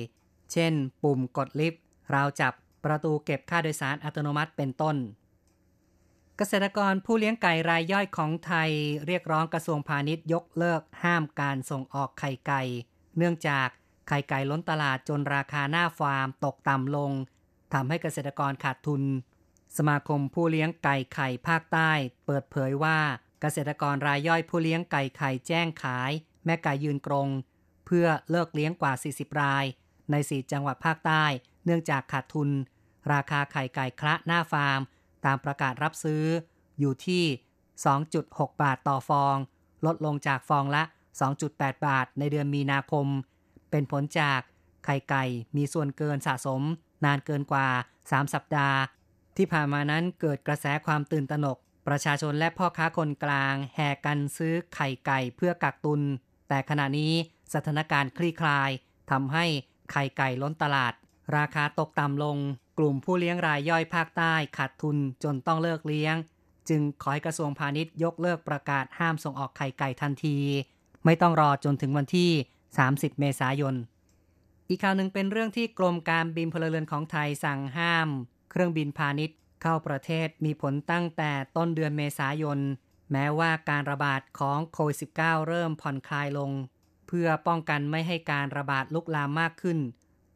[0.53, 1.83] เช่น ปุ่มกดลิฟต์
[2.15, 2.53] ราวจับ
[2.85, 4.97] ประตูเก็บค่าโดยสารอัตโนมัติเป็นต้น
[6.39, 8.71] เกษตรกรผู้เลี้ยงไก่รายย่อยของไทย
[9.07, 12.63] เรียกร้องกระทรวงพาณิชย์ยกเลิกห้ามการส่งออกไข่ไก่
[13.17, 13.69] เนื่องจาก
[14.09, 17.13] ไข่ไก่ล้นตลาดจนราคาหน้าฟาร์มตกต่ำลง
[17.73, 19.03] ทำให้เกษตรกรขาดทุน
[19.77, 21.91] สมาคมผู้เลี้ยงไก่ไข่ภาคใต้
[22.27, 22.99] เปิดเผยว่า
[23.41, 26.11] เกษตรกรรายย่อยผู้เลี้ยงไก่ไข่แจ้งขาย
[26.45, 27.29] แม่ไก่ยืนกรง
[27.87, 29.65] เพื่อเลิกเลี้ยงกว่า 40 ราย
[30.11, 31.25] ใน 4 จังหวัดภาคใต้
[31.65, 32.51] เนื่องจากขาดทุน
[33.13, 34.81] ราคาไข่ไก่คละหน้าฟาร์ม
[35.25, 36.25] ตามประกาศรับซื้อ
[36.79, 37.25] อยู่ที่
[37.93, 39.37] 2.6 บาทต่อฟอง
[39.87, 40.83] ลดลงจากฟองละ
[41.35, 43.07] 2.8 บาทในเดือนมีนาคม
[43.71, 44.41] เป็นผลจาก
[44.85, 45.25] ไข่ไก่
[45.57, 46.63] มีส่วนเกินสะสม
[47.05, 47.69] นานเกินกว่า
[48.01, 48.79] 3 สัปดาห์
[49.37, 51.57] ที่ผ่านมานั้นเกิดกระแสความตื่นตระหนก
[51.89, 56.01] ประชาชนและพ่อค้าคนกลาง แห่กันซื้อไข่ไก่เพื่อกักตุน
[56.49, 57.13] แต่ขณะนี้
[57.55, 58.71] สถานการณ์คลี่คลาย
[59.11, 59.45] ทำให้
[59.93, 60.93] ไข่ไก่ล้นตลาด
[61.37, 62.39] ราคาตกต่ำลง
[62.79, 66.17] กลุ่มผู้เลี้ยงรายย่อยภาคใต้ขาดทุนจนต้องเลิกเลี้ยง
[66.69, 70.39] จึงขอให้กระทรวงพาณิชย์ยกเลิกประกาศห้ามส่งออกไข่ไก่ทันที
[71.05, 72.31] ไม่ต้องรอจนถึงวันที่
[72.77, 73.75] 30 เมษายน
[74.69, 78.09] อีกข่าวหนึ่งเป็นเรื่องที่กรมการบินพลเรือนของไทยสั่งห้าม
[78.51, 82.59] เครื่องบินพาณิชย์เข้าประเทศมีผลตั้งแต่ต้นเดือนเมษายน
[83.13, 86.51] แม้ว่าการระบาดของโควิด -19 เริ่มผ่อนคลายลง
[87.09, 89.79] เพื่อป้องกันไม่ให้การระบาดลุกลามมากขึ้น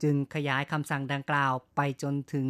[0.02, 2.48] จึงขยายคำสั่งดังกล่าวไปจนถึง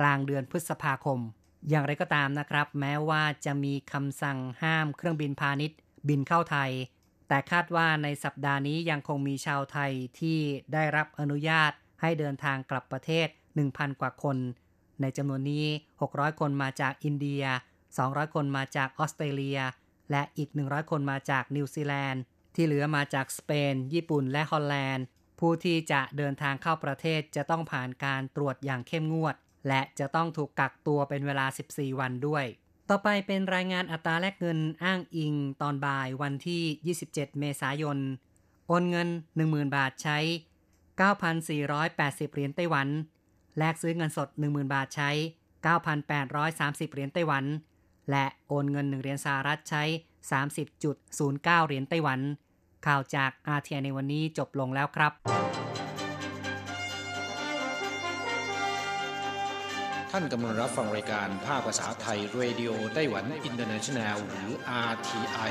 [0.00, 1.20] กลางเดือนพฤษภาคม
[1.68, 5.78] อย่างไรก็ตามนะครับ แม้ว่าจะมีคำสั่งห้ามเครื่องบินพาณิชย์
[6.08, 6.70] บินเข้าไทย
[7.28, 10.38] แต่คาดว่าในสัปดาห์นี้ยังคงมีชาวไทยที่
[10.72, 13.28] ได้รับอนุญาตให้เดินทางกลับประเทศ
[13.64, 14.36] 1,000 กว่าคน
[15.00, 15.66] ในจำนวนนี้
[16.02, 17.44] 600 คนมาจากอินเดีย
[17.88, 19.60] 200 คนมาจากออสเตรเลีย
[20.10, 22.22] และอีก 100 คนมาจากนิวซีแลนด์
[22.54, 25.04] ที่เหลือมาจากสเปน ญี่ปุ่น และฮอลแลนด์
[25.40, 29.34] ผู้ที่จะเดินทางเข้าประเทศจะต้องผ่านการตรวจอย่างเข้มงวด
[29.68, 32.44] และจะต้องถูกกักตัวเป็นเวลา 14 วันด้วย
[32.88, 37.98] ต่อไปเป็นรายงานอัตราแลกเงินอ้างอิงตอนบ่ายวันที่ 27 เมษายน
[38.68, 39.08] โอนเงิน
[39.42, 40.18] 10,000 บาทใช้
[41.00, 42.88] 9,480 เหรียญไต้หวัน
[43.58, 45.10] แลกซื้อเงินสด 10,000 บาทใช้
[45.66, 47.44] 9,830 เหรียญไต้หวัน
[48.10, 49.82] และโอนเงิน 1 เหรียญสหรัฐใช้
[50.74, 52.20] 30.09 เหรียญไต้หวัน
[52.86, 55.12] ข่าวจาก RTI ในวันนี้จบลงแล้วครับ
[60.10, 64.50] ท่านกำลังรับฟังรายการภาคภาษาไทย Radio Taiwan International หรือ
[64.90, 65.50] RTI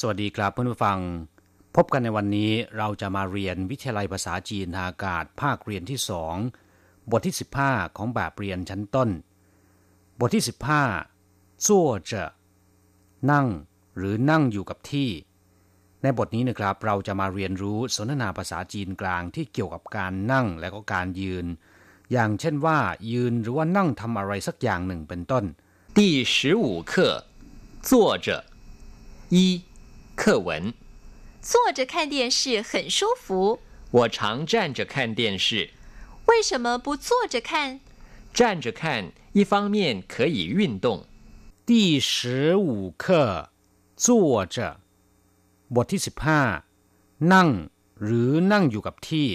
[0.00, 0.98] สวัสดีครับเพื่อนผู้ฟัง
[1.76, 6.36] พบกันในวันนี้เราจะมาเรียนวิทยาลัยภาษาจีนทางอากาศภาคเรียนที่สอง
[7.10, 7.34] บทที่
[7.66, 9.10] 15 ของแบบเรียนชั้นต้น
[10.20, 10.44] บทที่
[11.04, 12.12] 15จั่วเจ
[13.30, 13.46] นั่ง
[13.96, 15.10] หรือนั่งอยู่กับที่
[16.02, 21.46] ในบทนี้นะครับเราจะมาเรียนรู้สนทนาภาษาจีนกลางที่เกี่ยวกับการนั่งและก็การยืน
[22.12, 22.78] อย่างเช่นว่า
[23.12, 25.44] ยืนหรือว่านั่งทำอะไรสักอย่างหนึ่งเป็นต้น
[25.96, 26.00] 第
[26.34, 26.92] 十五课，
[27.88, 27.90] 坐
[28.26, 28.28] 着。
[29.34, 29.36] 一，
[30.18, 30.72] 课文。
[31.40, 35.70] 坐着看电视很舒服，我常站着看电视，
[36.26, 37.80] 为什么不坐着看？
[38.32, 41.06] 站着看一方面可以运动，
[41.66, 43.50] 第十五课
[43.94, 44.80] 坐着
[45.74, 46.40] บทที่สิบห้า
[47.32, 47.48] นั่ง
[48.00, 49.28] หรือนั่งอยู่กับที่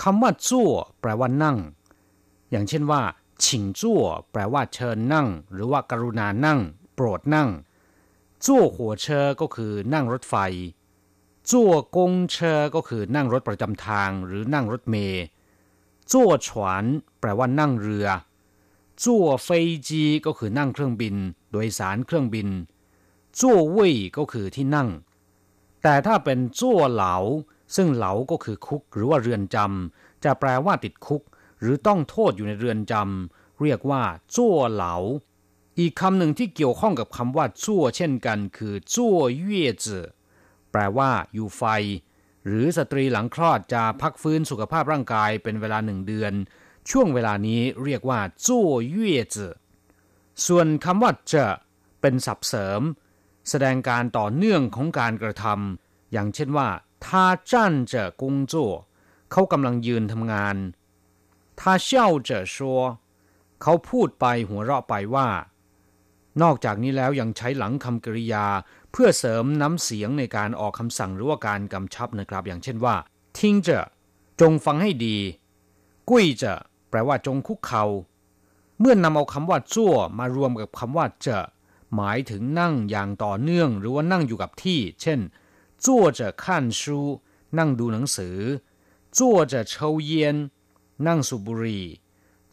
[0.00, 1.56] คำว่าจั่วแปลว่านั่ง
[2.50, 3.02] อย่างเช่นว่า
[3.44, 6.60] ฉิงจั่วแปลว่าเชิญนั่ง หรือว่ากรุณานั่ง
[6.94, 7.48] โปรดนั่ง
[8.45, 10.35] จั่วหัวเชอก็คือนั่งรถไฟ
[11.51, 15.23] จั่วกงเชอก็คือนั่งรถประจำทางหรือนั่งรถเมล์
[16.11, 16.83] จั่วฉวน
[17.19, 18.07] แปลว่านั่งเรือ
[19.03, 21.15] จั่วเฟยจีก็คือนั่งเครื่องบิน
[21.51, 22.47] โดยสารเครื่องบิน
[23.39, 24.89] จั่วเว่ยก็คือที่นั่ง
[25.83, 27.15] แต่ถ้าเป็นจั่วเหลา
[27.75, 31.21] ซึ่งเหลาก็คือคุกหรือว่าเรือนจำจะแปลว่าติดคุก
[31.61, 34.01] หรือต้องโทษอยู่ในเรือนจำเรียกว่า
[34.35, 34.95] จั่วเหลา
[35.79, 40.05] อีกคำหนึ่งที่เกี่ยวข้องกับคำว่าจั่วเช่นกัน คือจั่วเย่จือ
[40.71, 41.63] แปลว่า อยู่ไฟ
[42.45, 46.33] หรือสตรีหลังคลอดจะพักฟื้นสุขภาพร่างกายเป็นเวลาหนึ่งเดือน
[46.89, 49.53] ช่วงเวลานี้เรียกว่าจั่วเย่จือ
[50.45, 51.45] ส่วนคำว่าจะ
[52.01, 52.81] เป็นสับเสริม
[53.49, 56.67] แสดงการต่อเนื่องของการกระทำอย่างเช่นว่า
[57.05, 58.71] ท่าจ้านเจอกุ้งจั่ว
[59.31, 60.57] เขากำลังยืนทำงาน
[61.59, 62.81] ท่าเช่าเจอชัว
[63.61, 65.27] เขาพูดไปหัวเราะไปว่า
[66.41, 68.45] นอกจากนี้แล้วยังใช้หลังคำกริยา
[68.91, 72.95] เพื่อเสริมน้ำเสียงในการออกคำสั่งหรือว่าการกำชับนะครับ อย่างเช่นว่า
[73.37, 73.69] ทิ้งเจ
[74.41, 75.17] จงฟังให้ดี
[76.09, 76.43] กุ้ยเจ
[76.89, 77.83] แปลว่าจงคุกเขา่า
[78.79, 81.27] เมื่อนนำเอาคำว่าจั่วมารวมกับคำว่าเจ
[81.95, 85.19] หมายถึงนั่งอย่างต่อเนื่อง หรือว่านั่งอยู่กับที่ เช่น
[85.85, 86.99] จั่วเจขันชู
[87.57, 88.37] นั่งดูหนังสือ
[89.17, 90.37] จั่วเจเชาเย็น
[91.07, 91.85] นั่งสูบบุหรี่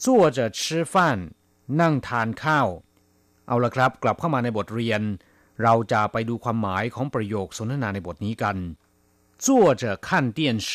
[0.05, 0.61] จั่วเจ吃
[0.93, 0.95] 饭
[1.81, 2.69] นั่งทานข้าว
[3.48, 5.02] เอาละครับ กลับเข้ามาในบทเรียน
[5.64, 8.58] เราจะไปดูความหมายของประโยคสนทนาในบทนี้กัน
[9.46, 9.48] 坐
[9.82, 10.72] 着看电视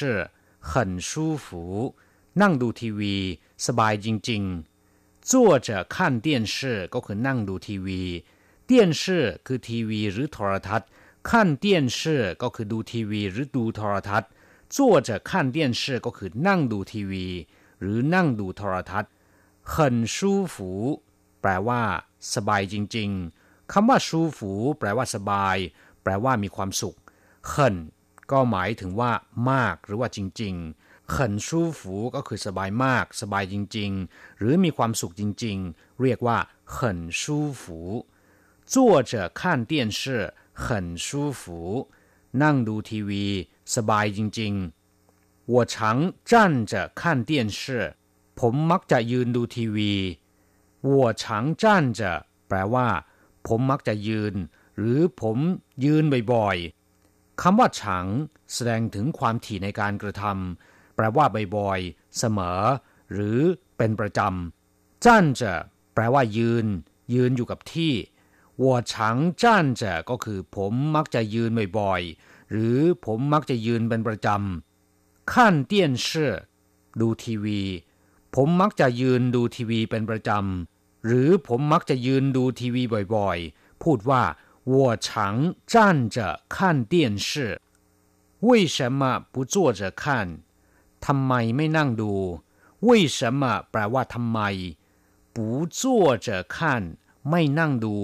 [0.71, 0.71] 很
[1.09, 1.11] 舒
[1.45, 1.47] 服
[2.41, 3.17] นั่งดูทีวี
[3.67, 5.33] สบายจริงๆ坐
[5.67, 6.57] 着看电视
[6.95, 8.03] ก็คือนั่งดูทีวี
[8.65, 10.89] เตี้ยนชื่อคือทีวีหรือโทรทัศน์
[11.31, 14.31] ขั้นเตี้ยนชื่อก็คือดูทีวีหรือดูโทรทัศน์
[14.75, 17.27] จั่วจะขั้นเตี้ยนชื่อก็คือนั่งดูทีวี
[17.81, 19.11] หรือนั่งดูโทรทัศน์
[19.73, 19.75] 很
[20.15, 20.17] 舒
[20.55, 20.57] 服
[21.41, 21.83] แปลว่า
[22.35, 24.41] สบายจริงๆคำว่า舒服
[24.79, 25.57] แปลว่าสบาย
[26.03, 26.97] แปลว่ามีความสุข
[27.53, 27.53] 很
[28.31, 29.13] ก็หมายถึงว่า
[29.51, 31.49] มากหรือว่าจริงๆ很舒
[31.79, 31.81] 服
[32.15, 36.39] ก็คือสบายมาก สบายจริงๆ หรือมีความสุขจริงๆ เรียกว่า
[36.77, 36.77] 很
[37.21, 37.23] 舒
[37.61, 37.63] 服
[38.73, 38.75] 坐
[39.11, 40.01] 着看电视
[40.65, 40.65] 很
[41.07, 41.09] 舒
[41.41, 41.43] 服
[42.43, 43.27] นั่งดูทีวี
[43.75, 45.75] สบายจริงๆ我常
[46.31, 46.33] 站
[46.71, 47.61] 着看电视
[48.39, 49.93] ผมมักจะยืนดูทีวี
[50.88, 52.12] วัวฉังจ้านจะ
[52.48, 52.88] แปลว่า
[53.48, 54.36] ผมมักจะยืน
[54.78, 55.38] หรือผม
[55.86, 58.06] ยืนบ่อยๆคำว่าฉัง
[58.54, 61.26] แสดงถึงความถี่ในการกระทำแปลว่า
[61.58, 62.62] บ่อยๆเสมอ
[63.14, 63.40] หรือ
[63.78, 65.54] เป็นประจำจ้านจะ
[65.94, 66.66] แปลว่ายืน
[67.14, 67.94] ยืนอยู่กับที่
[68.62, 76.34] วัวฉังจ้านจะก็คือ ผมมักจะยืนบ่อยๆหรือผมมักจะยืนเป็นประจำขั้นเตียนเชื่อ
[77.00, 77.62] ดูทีวี
[78.35, 82.83] ผมมักจะยืนดูทีวีเป็นประจำ หรือผมมักจะยืนดูทีวี
[83.15, 84.23] บ่อยๆ พูดว่า
[84.75, 85.09] 我常
[85.73, 85.75] 站
[86.15, 86.17] 着
[86.55, 86.95] 看电
[87.27, 87.61] 视
[88.47, 89.01] 为什么
[89.33, 90.03] 不坐着看
[91.05, 92.13] ทำไมไม่นั่งดู
[92.87, 94.39] 为什么แปลว่าทำไม
[95.35, 95.37] 不
[95.79, 96.57] 坐着看
[97.31, 97.97] ไม่นั่งดู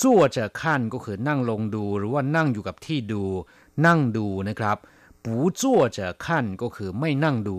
[0.00, 0.60] 坐着看
[0.92, 3.24] ก็คือนั่งลงดู หรือว่านั่งอยู่กับที่ดู
[3.86, 4.76] นั่งดูนะครับ
[5.24, 5.26] 不
[5.60, 5.62] 坐
[5.96, 6.26] 着看
[6.60, 7.58] ก็คือไม่นั่งดู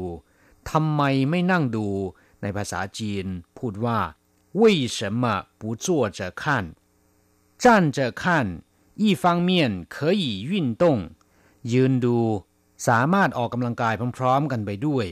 [0.71, 1.87] ทำไมไม่นั่งดู
[2.41, 3.25] ในภาษาจีน
[3.57, 3.99] พูดว่า
[4.59, 4.61] 为
[4.97, 5.23] 什么
[5.59, 5.85] 不坐
[6.17, 6.43] 着看
[7.63, 8.23] 站着看
[9.03, 9.51] 一方面
[9.95, 10.83] 可以运动
[11.73, 12.19] ยืนดู
[12.87, 15.05] สามารถออกกำลังกายพร้อมๆกันไปด้วย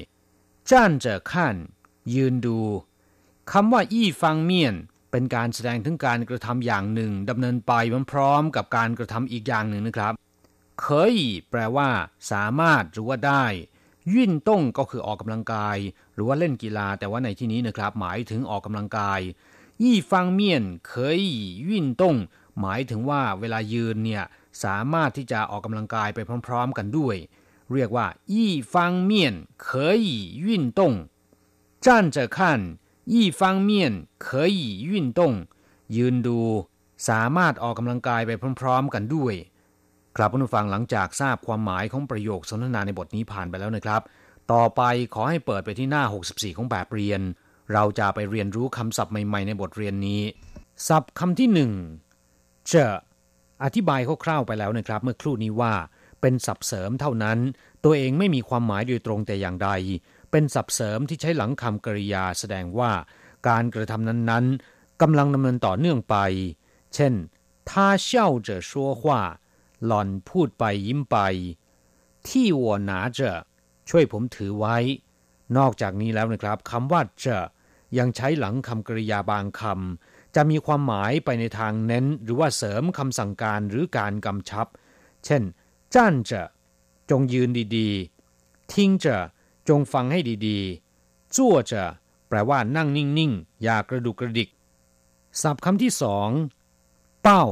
[0.69, 0.71] 站
[1.03, 1.31] 着看
[2.13, 2.59] ยืนดู
[3.51, 4.75] คำว่าอี้ฟังเมียน
[5.12, 7.73] เป็นการแสดงถึงการกระทำอย่างหนึ่งดำเนินไป
[8.12, 10.13] พร้อมๆกับการกระทำอีกอย่างหนึ่งนะครับ
[10.81, 11.15] เคย
[11.49, 11.89] แปลว่า
[12.31, 13.45] สามารถหรือว่าได้
[14.13, 15.77] ยื่นต้งก็คือออกกำลังกาย
[16.13, 19.19] หรือว่าเล่นกีฬา แต่ว่าในที่นี้นะครับ หมายถึงออกกำลังกาย
[19.83, 21.19] ยี่ฟังเมียนเคย
[21.69, 22.15] ยื่นต้ง
[22.59, 24.23] หมายถึงว่าเวลายืนเนี่ย
[24.63, 27.15] สามารถที่จะออกกำลังกายไปพร้อมๆกันด้วย
[27.73, 29.67] เรียกว่ายี่ฟังเมียน可
[30.05, 30.07] 以
[30.47, 30.81] 运动
[31.86, 32.38] 站着看
[33.13, 33.71] 一方面
[34.25, 34.59] 可以
[34.91, 35.21] 运动
[35.95, 36.39] ยืนดู
[37.09, 39.33] สามารถออกกำลังกายไปพร้อมๆกันด้วย
[40.17, 44.01] ครับผู้ฟังหลังจากทราบความหมายของประโยคสนทนาในบทนี้ผ่านไปแล้วนะครับ
[44.51, 44.81] ต่อไป
[45.13, 47.21] ขอให้เปิดไปที่หน้า 64 ของแบบเรียน
[47.73, 50.21] เราจะไปเรียนรู้คำศัพท์ใหม่ๆในบทเรียนนี้
[50.88, 51.71] ศัพท์คำที่หนึ่ง
[52.67, 52.93] เจอ
[53.63, 55.73] อธิบายคร่าวๆไปแล้วนะครับ เมื่อครู่นี้ว่า
[56.21, 57.38] เป็นศัพท์เสริมเท่านั้น
[57.83, 59.69] ตัวเองไม่มีความหมายโดยตรงแต่อย่างใด
[60.31, 62.91] เป็นศัพท์เสริมที่ใช้หลังคำกริยาแสดงว่า
[63.47, 66.15] การกระทำนั้นๆกำลังดำเนินต่อเนื่องไป
[66.95, 67.13] เช่น
[67.69, 67.71] 他
[68.07, 68.09] 笑
[68.47, 69.03] 着说话
[69.84, 71.18] หล่อนพูดไปยิ้มไป
[72.28, 73.30] ที่วัวหนาจะ
[73.88, 74.76] ช่วยผมถือไว้
[75.56, 77.38] นอกจากนี้แล้วนะครับคำว่าจะ
[77.98, 84.66] ยังใช้หลังคำกริยาบางคำจะมีความหมายไปในทางเน้น หรือว่าเสริมคำสั่งการหรือการกำชับ
[85.24, 85.42] เช่น
[85.94, 86.42] จ้านจะ
[87.10, 89.16] จงยืนดีๆ ทิ้งจะ
[89.68, 91.82] จงฟังให้ดีๆจั่วจะ
[92.28, 94.48] แปลว่านั่งนิ่งๆ อย่ากระดุกกระดิก
[95.42, 96.28] ศัพท์คำที่สอง
[97.22, 97.44] เป้า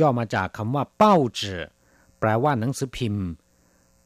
[0.00, 1.62] ย่อมาจากคำว่าเป้าจือ
[2.18, 3.26] แปลว่าหนังสือพิมพ์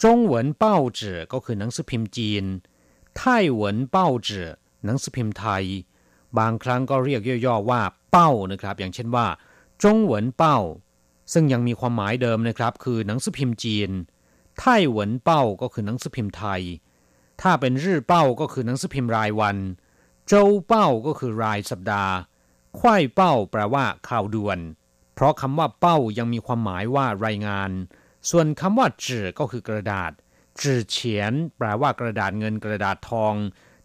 [0.03, 2.45] จงเหวินเป้าจือก็คือหนังสือพิมพ์จีน
[3.17, 4.49] ไต้หวนเป้าจือ
[4.85, 5.65] หนังสือพิมพ์ไทย
[6.39, 9.27] บางครั้งก็เรียกย่อๆว่าเป้านะครับ อย่างเช่นว่า
[9.83, 10.59] จงเหวินเป้า
[11.33, 13.91] ซึ่งยังมีความหมายเดิมนะครับ คือหนังสือพิมพ์จีน
[14.59, 16.63] ไต้หวนเป้าก็คือหนังสือพิมพ์ไทย
[17.41, 19.57] ถ้าเป็นรื่อเป้าก็คือหนังสือพิมพ์รายวัน
[20.27, 22.15] โจวเป้าก็คือรายสัปดาห์
[22.79, 24.59] ควายเป้าแปลว่าข่าวด่วน
[25.23, 27.71] ราะคำว่าเป้ายังมีความหมายว่ารายงาน
[28.31, 30.13] ส่วนคำว่าจื่อก็คือกระดาษ
[30.63, 33.35] จื่อเฉียน แปลว่ากระดาษเงินกระดาษทอง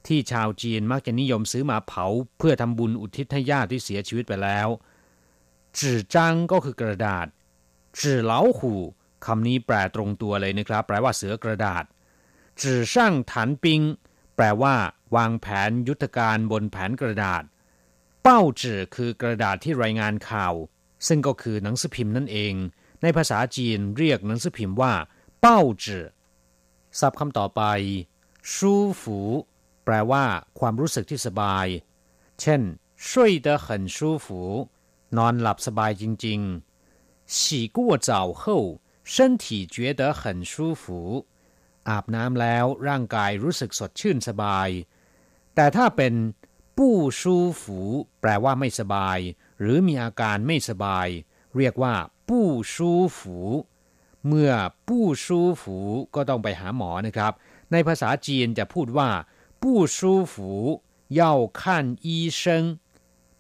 [0.08, 2.06] ที่ชาวจีนมักจะนิยมซื้อมาเผา
[2.38, 4.68] เพื่อทำบุญอุทิศให้ญาติที่เสียชีวิตไปแล้ว
[5.80, 7.28] จื่อจังก็คือกระดาษ
[8.02, 8.74] จื่อเหลาหู
[9.26, 11.84] คำนี้แปลตรงตัวเลยนะครับ แปลว่าเสือกระดาษ
[12.62, 13.82] จื่อช่างฐานปิง
[14.36, 14.76] แปลว่า
[15.16, 17.44] วางแผนยุทธการบนแผนกระดาษ
[18.24, 20.54] เป้าจื่อคือกระดาษที่รายงานข่าว
[21.07, 22.55] ซึ่งก็คือหนังสือพิมพ์นั่นเอง
[23.03, 24.95] ในภาษาจีนเรียกหนังสือพิมพ์ว่า
[25.41, 26.07] เป้าจื่อ
[26.99, 27.63] ศัพท์คำต่อไป
[28.53, 29.19] ชูฝู
[29.85, 30.25] แปลว่า
[30.59, 31.67] ความรู้สึกที่สบาย
[32.41, 32.61] เช่น
[33.09, 33.09] 睡
[33.47, 34.27] 得很舒服
[35.17, 37.37] นอนหลับสบายจริงๆ洗
[37.77, 38.43] 过澡后
[39.13, 39.45] 身体
[39.75, 40.85] 觉得很舒服
[41.89, 44.69] อาบน้ำแล้วร่างกายรู้สึกสดชื่นสบาย
[45.55, 46.15] แต่ถ้าเป็น
[46.78, 46.80] 不
[47.20, 47.64] 舒服
[48.22, 49.20] แปลว่าไม่สบาย
[49.62, 51.08] หรือมีอาการไม่สบาย
[51.58, 51.96] เรียกว่า
[52.30, 52.32] 不
[52.74, 52.76] 舒
[53.18, 53.20] 服
[54.28, 54.52] เมื่อ
[54.88, 54.90] 不
[55.24, 55.26] 舒
[55.62, 55.64] 服
[56.16, 57.34] ก็ต้องไปหาหมอนะครับ
[57.72, 59.10] ในภาษาจีนจะพูดว่า
[59.62, 59.64] 不
[59.98, 60.00] 舒
[60.34, 60.36] 服
[61.20, 61.22] 要
[61.60, 61.62] 看
[62.06, 62.08] 医
[62.40, 62.42] 生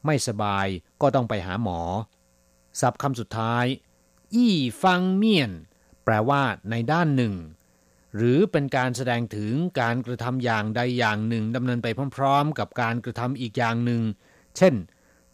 [0.05, 0.67] ไม่สบาย
[1.01, 1.79] ก็ต้องไปหาหมอ
[2.79, 3.65] ศัพท์คำสุดท้าย
[4.35, 5.51] อี้ฟังเมียน
[6.03, 7.33] แปลว่าในด้านหนึ่ง
[8.16, 14.02] หรือเป็นการแสดงถึงการกระทำอย่างใดอย่างหนึ่งดำเนินไปพร้อมๆ กับการกระทำอีกอย่างหนึ่ง
[14.56, 14.74] เช่น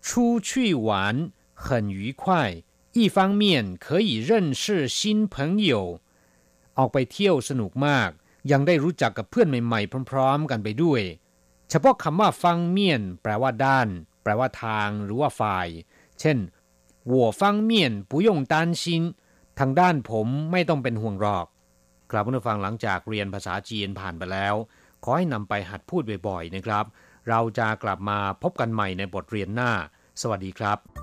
[0.06, 0.08] 出
[0.48, 0.50] 去
[0.86, 0.88] 玩
[1.64, 2.22] 很愉快
[2.96, 3.44] 一方面
[3.84, 4.30] 可以认
[4.62, 4.62] 识
[4.96, 4.98] 新
[5.34, 5.34] 朋
[5.70, 5.72] 友
[6.78, 8.10] ออกไปเที่ยวสนุกมาก
[8.50, 11.02] ยังได้รู้จักกับเพื่อนใหม่ๆ พร้อมๆ กันไปด้วย
[11.70, 13.88] เฉพาะคำว่าฟังเมียนแปลว่าด้าน
[14.22, 15.68] แปลว่าทางหรือว่าฝ่าย
[16.20, 16.38] เช่น
[17.10, 17.72] 我方面
[18.10, 18.84] 不用担心
[19.58, 21.46] ทางด้านผมไม่ต้องเป็นห่วงหรอก
[22.13, 24.55] ครับผู้ฟังหลังจากเรียนภาษาจีนผ่านไปแล้ว
[25.03, 26.85] ขอให้นำไปหัดพูดบ่อยๆนะครับ
[27.29, 29.71] เราจะกลับมาพบกันใหม่ในบทเรียนหน้า
[30.21, 31.02] สวัสดีครับ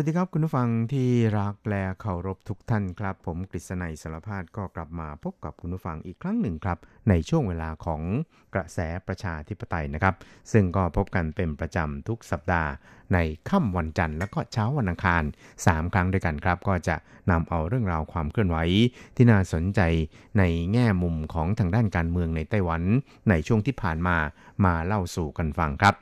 [0.00, 1.08] สวัสดีครับคุณผู้ฟังที่
[1.38, 8.02] รักและเคารพทุกท่านครับ ผมกฤษณัยสารพาดก็กลับมาพบกับคุณผู้ฟังอีกครั้งหนึ่งครับ ในช่วงเวลาของ
[8.54, 10.14] กระแสประชาธิปไตยนะครับ
[10.52, 12.70] ซึ่งก็พบกันเป็นประจำทุกสัปดาห์
[13.12, 15.22] ในค่ำวันจันทร์และก็เช้าวันอังคาร
[15.58, 16.96] 3 ครั้งด้วยกันครับ ก็จะ
[17.30, 18.58] นำเอาเรื่องราวความเคลื่อนไหว
[19.16, 19.80] ที่น่าสนใจ
[20.38, 22.82] ในแง่มุมของทางด้านการเมืองในไต้หวัน
[23.30, 24.16] ในช่วงที่ผ่านมา
[24.64, 25.96] มาเล่าสู่กันฟังครับ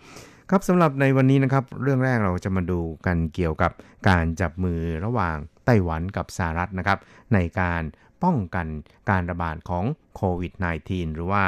[0.51, 3.73] ครับสำหรับในวันนี้นะครับ เรื่องแรกเราจะมาดูกันเกี่ยวกับ
[4.09, 6.99] การจับมือระหว่างไต้หวันกับสหรัฐนะครับ
[7.35, 7.83] ในการ
[8.25, 8.67] ป้องกัน
[9.11, 9.85] การระบาดของ
[10.17, 10.53] โควิด
[10.85, 11.45] -19 หรือว่า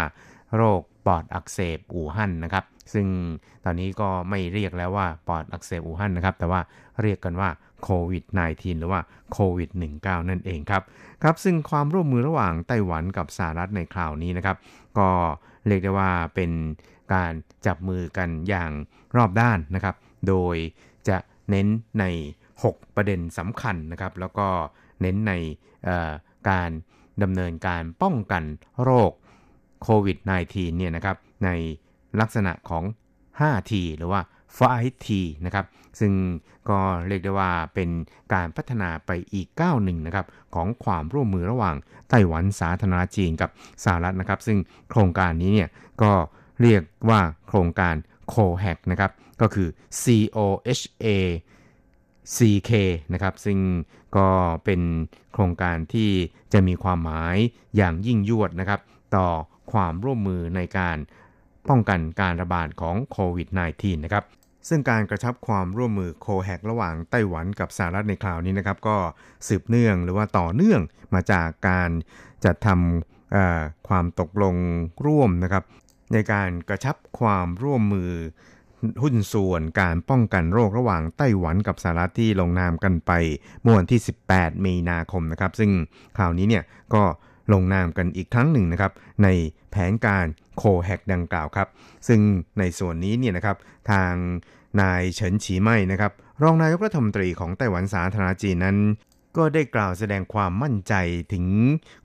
[0.57, 3.07] โรคปอดอักเสบอู่ฮั่นนะครับ ซึ่ง
[3.65, 6.61] ตอนนี้ก็ไม่เรียกแล้วว่าปอดอักเสบอู่ฮั่นนะครับ แต่ว่า
[7.03, 7.51] เรียกกันว่า
[7.85, 9.01] โควิด -19 หรือว่า
[9.33, 10.83] โควิด -19 นั่นเองครับ
[11.23, 14.57] ครับ ซึ่งความร่วมมือระหว่างไต้หวันกับสหรัฐในคราวนี้นะครับ
[14.99, 15.09] ก็
[15.67, 16.51] เรียกได้ว่าเป็น
[17.15, 17.33] การ
[17.67, 18.71] จับมือกันอย่าง
[19.17, 19.97] รอบด้านนะครับ
[20.29, 20.57] โดย
[21.09, 21.17] จะ
[21.51, 21.67] เน้น
[22.01, 22.05] ใน
[22.55, 24.49] 6 ประเด็นสำคัญนะครับ แล้วก็
[25.03, 25.33] เน้นใน
[26.51, 26.71] การ
[27.23, 28.45] ดำเนินการป้องกัน
[28.83, 29.13] โรค
[29.83, 31.51] โควิด -19 เนี่ยนะครับใน
[32.21, 32.85] ลักษณะของ
[33.41, 34.21] 5T หรือว่า
[34.59, 35.09] 5T
[35.47, 35.67] นะครับ
[36.01, 36.13] ซึ่ง
[36.71, 37.91] ก็เรียกได้ว่าเป็น
[38.35, 41.77] การพัฒนาไปอีกก้าวหนึ่งนะครับของความร่วมมือระหว่าง
[42.09, 43.51] ไต้หวันสาธารณรัฐจีนกับ
[43.85, 44.59] สหรัฐนะครับ ซึ่ง
[44.91, 45.69] โครงการนี้เนี่ย
[46.03, 46.13] ก็
[46.61, 47.95] เรียกว่าโครงการ
[48.35, 49.69] COHAC นะครับ ก็คือ
[50.03, 50.05] C
[50.37, 50.39] O
[50.79, 51.07] H A
[52.37, 52.71] C K
[53.13, 53.59] นะครับ ซึ่ง
[54.17, 54.29] ก็
[54.65, 54.81] เป็น
[55.33, 56.11] โครงการที่
[56.53, 57.37] จะมีความหมาย
[57.77, 58.81] อย่างยิ่งยวดนะครับ
[59.17, 59.29] ต่อ
[59.73, 60.97] ความร่วมมือในการ
[61.69, 64.25] ป้องกันการระบาดของโควิด -19 นะครับ
[64.69, 68.97] ซึ่งการกระชับความร่วมมือโคแฮกระหว่างไต้หวันกับสหรัฐในคราวนี้นะครับก็
[69.49, 70.81] สืบเนื่องหรือว่าต่อเนื่อง
[71.15, 71.91] มาจากการ
[72.45, 74.57] จัดทำความตกลง
[75.07, 75.65] ร่วมนะครับ
[76.13, 78.11] ในการกระชับความร่วมมือ
[79.03, 83.13] หุ้นส่วนการป้องกันโรคระหว่างไต้หวันกับสหรัฐที่ลงนามกันไป
[83.63, 84.01] เมื่อวันที่
[84.31, 85.71] 18 มีนาคมนะครับ ซึ่ง
[86.17, 87.03] คราวนี้เนี่ยก็
[87.53, 89.29] ลงนามกันอีกครั้งหนึ่งนะครับ ใน
[89.71, 90.27] แผนการ
[90.57, 91.69] โคแฮกดังกล่าวครับ
[92.09, 92.21] ซึ่ง
[92.59, 93.57] ในส่วนนี้เนี่ยนะครับ
[93.91, 94.15] ทาง
[94.81, 98.79] นายเฉินฉีไม่นะครับ รองนายกรัฐมนตรีของไต้หวันสาธารณจีนนั้น
[99.37, 100.95] ก็ได้กล่าวแสดงความมั่นใจ
[101.33, 101.47] ถึง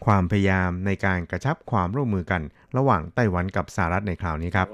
[0.06, 2.42] ความพยายามในการกระชับความร่วมมือกัน
[2.78, 4.68] ระหว่างไต้หวันกับสหรัฐในคราวนี้ครับ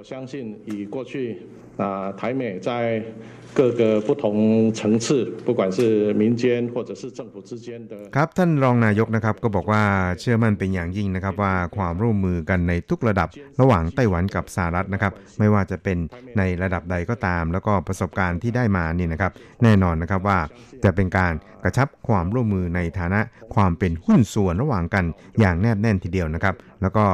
[8.16, 9.84] ครับท่านรองนายกนะครับก็บอกว่า
[10.20, 13.30] เชื่อมั่นเป็นอย่างยิ่งนะครับว่าความร่วมมือกันในทุกระดับ
[13.62, 15.98] ระหว่างไต้หวันกับสหรัฐนะครับไม่ว่าจะเป็น
[16.38, 19.32] ในระดับใดก็ตาม แล้วก็ประสบการณ์ที่ได้มานี่นะครับ
[19.64, 20.40] แน่นอนนะครับว่า
[20.84, 21.34] จะเป็นการ
[21.64, 23.20] กระชับความร่วมมือในฐานะ
[23.56, 25.06] ความเป็นหุ้นส่วนระหว่างกัน
[25.40, 27.06] อย่างแนบแน่นทีเดียวนะครับ แล้วก็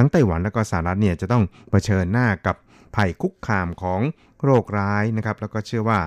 [0.00, 2.56] ทั้งไต้หวันและก็สหรัฐเนี่ยจะต้องเผชิญหน้ากับ
[2.96, 4.00] ภัยคุกคามของ
[4.42, 6.00] โรคร้ายนะครับ แล้วก็เชื่อว่า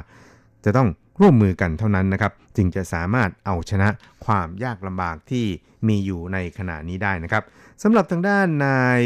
[0.65, 3.89] จะต้องร่วมมือกันเท่านั้นนะครับ จึงจะสามารถเอาชนะ
[4.25, 5.45] ความยากลำบากที่
[5.87, 7.43] มีอยู่ในขณะนี้ได้นะครับ
[7.83, 8.99] สำหรับทางด้านนาย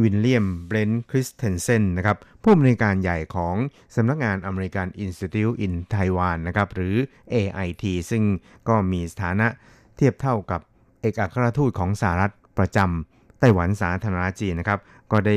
[0.00, 3.56] วินเลียมเบรนท์คริสเทนเซนนะครับผู้อำนวยการใหญ่ของ
[3.96, 6.96] สำนักงานอเมริกัน Institute in Taiwan นะครับหรือ
[7.34, 8.22] AIT ซึ่ง
[8.68, 9.48] ก็มีสถานะ
[9.96, 10.60] เทียบเท่ากับ
[11.00, 13.11] เอกอัครทูตของสหรัฐประจำ
[13.42, 14.78] ไต้หวันสาธารณรัฐจีนนะครับ
[15.12, 15.36] ก็ได้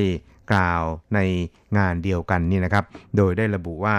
[0.51, 0.83] กล่าว
[1.15, 1.19] ใน
[1.77, 2.85] งานเดียวกันนี่นะครับ
[3.17, 3.97] โดยได้ระบุว่า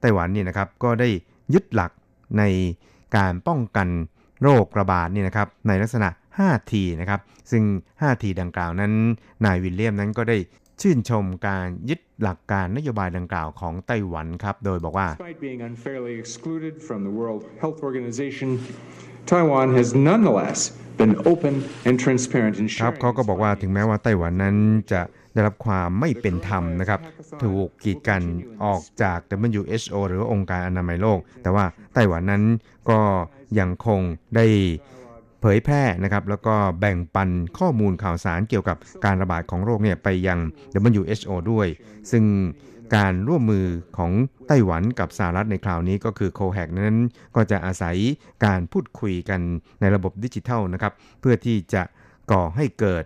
[0.00, 1.08] ไต้หวันนี่นะครับก็ได้
[1.54, 1.92] ยึดหลัก
[2.38, 2.42] ใน
[3.16, 3.88] การป้องกัน
[4.42, 7.64] โรคระบาดนี่นะครับในลักษณะ 5T นะครับ ซึ่ง
[8.00, 8.92] 5T ดังกล่าวนั้น
[9.44, 10.36] นายวิลเลียมนั้นก็ได้
[10.80, 15.06] ชื่นชมการยึดหลักการนโยบายดังกล่าวของไต้หวันครับ โดยบอกว่า
[19.28, 20.60] Taiwan has nonetheless
[20.96, 21.54] been open
[21.86, 24.56] and transparent in ครับเขาก็บอกว่าถึงแม้ว่าไต้หวันนั้น
[24.92, 25.00] จะ
[25.32, 27.00] ได้รับความไม่เป็นธรรมนะครับ
[27.42, 28.22] ถูกกีดกัน
[28.64, 29.18] ออกจาก
[29.56, 31.64] WHO หรือว่าองค์การอนามัยโลก แต่ว่า
[31.94, 32.42] ไต้หวันนั้น
[32.90, 33.00] ก็
[33.58, 34.00] ยังคง
[34.36, 34.46] ได้
[35.40, 40.38] เผยแพร่นะครับ แล้วก็แบ่งปันข้อมูลข่าวสารเกี่ยวกับการระบาดของโรคเนี่ยไปยัง
[40.98, 41.66] WHO ด้วย
[42.10, 42.24] ซึ่ง
[42.96, 43.66] การร่วมมือ
[43.98, 44.12] ของ
[44.48, 46.98] ไต้หวันกับสหรัฐในคราวนี้ก็คือโคแฮกนั้น
[47.36, 47.96] ก็จะอาศัย
[48.44, 49.40] การพูดคุยกัน
[49.80, 51.82] ในระบบดิจิทัลนะครับ เพื่อที่จะ
[52.32, 53.04] ก่อให้เกิด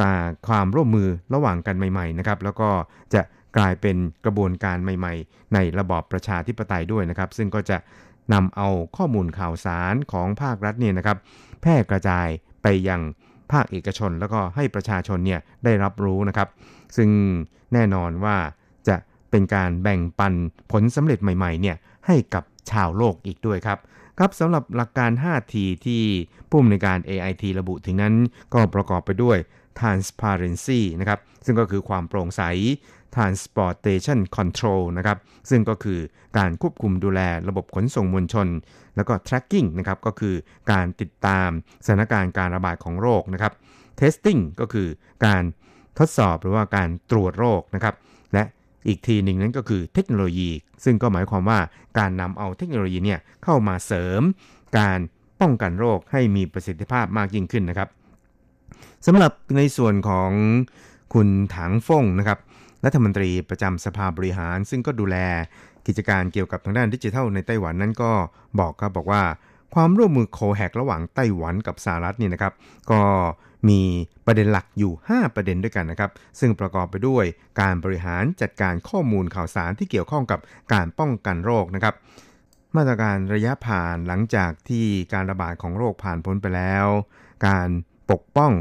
[0.00, 2.70] การความร่วมมือระหว่างกันใหม่ๆนะครับ แล้วก็
[3.14, 3.22] จะ
[3.56, 7.78] กลายเป็นกระบวนการใหม่ ๆ ในระบอบประชาธิปไตยด้วยนะครับ ซึ่งก็จะ
[8.32, 11.18] นำเอาข้อมูลข่าวสารของภาครัฐเนี่ยนะครับ
[11.60, 12.28] แพร่กระจาย
[12.62, 13.00] ไปยัง
[13.52, 16.48] ภาคเอกชน แล้วก็ให้ประชาชนเนี่ยได้รับรู้นะครับ
[16.96, 17.10] ซึ่ง
[17.72, 18.36] แน่นอนว่า
[19.36, 20.34] เป็นการแบ่งปัน
[20.72, 21.76] ผลสำเร็จใหม่ๆเนี่ย
[22.06, 23.78] ให้กับชาวโลกอีกด้วยครับ
[24.18, 25.54] ครับสำหรับหลักการ 5T
[25.86, 26.02] ที่
[26.48, 28.14] ผู้อำนวยการ AIT ระบุถึงนั้น
[28.52, 29.38] ก็ประกอบไปด้วย
[29.80, 32.42] transparency นะครับ ซึ่งก็คือความโปร่งใส
[33.14, 35.18] transportation control นะครับ
[35.50, 35.98] ซึ่งก็คือ
[36.38, 38.48] การควบคุมดูแลระบบขนส่งมวลชน
[38.96, 40.34] แล้วก็ tracking นะครับ ก็คือ
[40.72, 41.48] การติดตาม
[41.84, 43.52] สถานการณ์การระบาดของโรคนะครับ
[44.00, 44.88] testing ก็คือ
[45.26, 45.42] การ
[45.98, 47.94] ทดสอบหรือว่าการตรวจโรคนะครับ
[48.86, 50.50] อีกทีหนึ่งนั้นก็คือเทคโนโลยี
[50.84, 51.58] ซึ่งก็หมายความว่า
[51.98, 54.22] การนำเอาเทคโนโลยีเนี่ยเข้ามาเสริม
[54.78, 54.98] การ
[55.40, 57.88] ป้องกันโรคให้มีประสิทธิภาพมากยิ่งขึ้นนะครับ
[59.06, 60.30] สำหรับในส่วนของ
[61.14, 62.38] คุณถังฟงนะครับ
[62.84, 65.16] รัฐมนตรีประจำสภาบริหาร ซึ่งก็ดูแล
[65.86, 68.12] กิจการเกี่ยวกับทางด้านดิจิทัลในไต้หวันนั้นก็
[68.60, 69.22] บอกครับบอกว่า
[69.74, 72.52] ความร่วมมือโคแฮกระหว่างไต้หวันกับสหรัฐนี่นะครับ
[72.90, 73.02] ก็
[73.68, 73.80] มี
[74.26, 76.10] ประเด็นหลักอยู่ 5 ประเด็นด้วยกันนะครับ
[76.40, 77.24] ซึ่งประกอบไปด้วย
[77.60, 80.40] การบริหารจัดการข้อมูลข่าวสารที่เกี่ยวข้องกับ
[80.72, 81.94] การป้องกันโรคนะครับ
[82.76, 86.86] มาตรการระยะผ่านหลังจากที่การระบาดของโรคผ่านพ้นไปแล้ว
[87.46, 87.68] การ
[88.10, 88.52] ปกป้อง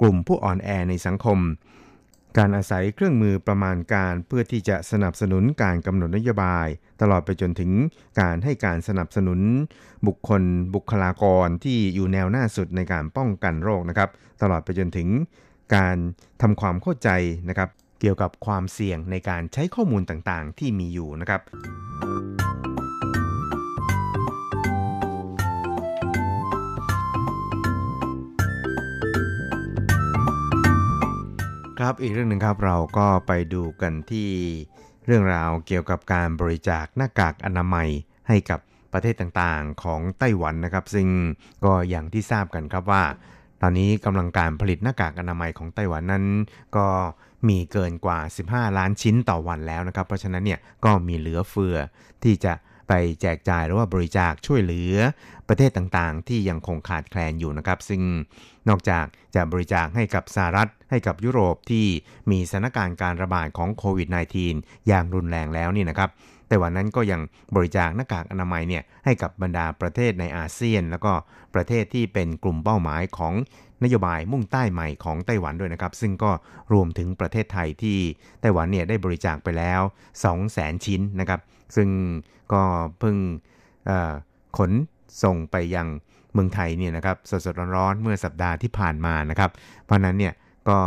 [0.00, 1.38] กลุ่มผู้อ่อนแอในสังคม
[2.38, 6.66] การอาศัยเครื่องมือประมาณการเพื่อที่จะสนับสนุนการกำหนดนโยบาย
[7.00, 7.70] ตลอดไปจนถึง
[8.20, 9.40] การให้การสนับสนุน
[10.06, 10.42] บุคคล
[10.74, 14.10] บุคลากรที่อยู่แนวหน้าสุดในการป้องกันโรคนะครับ
[14.42, 15.08] ตลอดไปจนถึง
[15.76, 15.96] การ
[16.42, 17.08] ทำความเข้าใจ
[17.48, 17.68] นะครับ
[18.00, 21.40] เกี่ยวกับความเสี่ยงในการใช้ข้อมูลต่างๆ ที่มีอยู่นะครับ
[31.80, 34.28] ครับอีกเรื่องหนึ่งครับเราก็ไปดูกันที่
[35.06, 37.88] เรื่องราวเกี่ยวกับการบริจาคหน้ากากอนามัย
[38.28, 38.60] ให้กับ
[38.92, 41.08] ประเทศต่างๆ ของไต้หวันนะครับ ซึ่ง
[41.64, 43.04] ก็อย่างที่ทราบกันครับว่า
[43.62, 46.24] ตอนนี้กำลังการผลิตหน้ากากอนามัยของไต้หวันนั้น
[46.76, 46.88] ก็
[47.48, 48.18] มีเกินกว่า
[48.50, 51.76] 15 ล้านชิ้นต่อวันแล้วนะครับ เพราะฉะนั้นเนี่ยก็มีเหลือเฟือ
[52.22, 52.52] ที่จะ
[52.88, 54.94] ไปแจกจ่ายหรือว่าบริจาคช่วยเหลือ
[55.48, 58.02] ประเทศต่างๆ ที่ยังคงขาดแคลนอยู่นะครับ ซึ่ง
[58.68, 59.04] นอกจาก
[59.34, 61.86] จะบริจาคให้กับสหรัฐให้กับยุโรปที่
[62.30, 64.08] มีสถานการณ์การระบาดของโควิด
[64.48, 66.10] -19 อย่างรุนแรงแล้วนี่นะครับ
[66.48, 67.20] แต่วันนั้นก็ยัง
[67.54, 71.12] บริจาคหน้ากากอนามัยเนี่ยให้กับบรรดาประเทศในอาเซียน แล้วก็
[71.54, 73.34] ประเทศที่เป็นกลุ่มเป้าหมายของ
[73.84, 76.30] นโยบายมุ่งใต้ใหม่ของไต้หวันด้วยนะครับ ซึ่งก็
[76.72, 77.98] รวมถึงประเทศไทยที่
[78.40, 79.80] ไต้หวันเนี่ยได้บริจาคไปแล้ว
[80.32, 81.40] 200,000 ชิ้นนะครับ
[81.76, 81.88] ซึ่ง
[82.52, 82.62] ก็
[82.98, 83.16] เพิ่ง
[84.58, 84.72] ขน
[85.22, 85.86] ส่งไปยัง
[86.32, 89.50] เมืองไทยเนี่ยนะครับสดๆร้อนๆเมื่อสัปดาห์ที่ผ่านมานะครับ
[89.84, 90.34] เพราะนั้นเนี่ย
[90.68, 90.78] ก็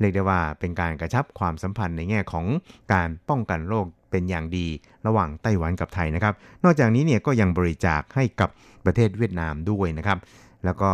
[0.00, 2.46] เรียกได้ว่าเป็นการกระชับความสัมพันธ์ในแง่ของ
[2.92, 4.66] การป้องกันโรคเป็นอย่างดี
[5.06, 6.34] ระหว่างไต้หวันกับไทยนะครับ
[6.64, 8.50] นอกจากนี้เนี่ยก็ยังบริจาคให้กับ
[8.84, 10.18] ประเทศเวียดนามด้วยนะครับ
[10.64, 10.92] แล้วก็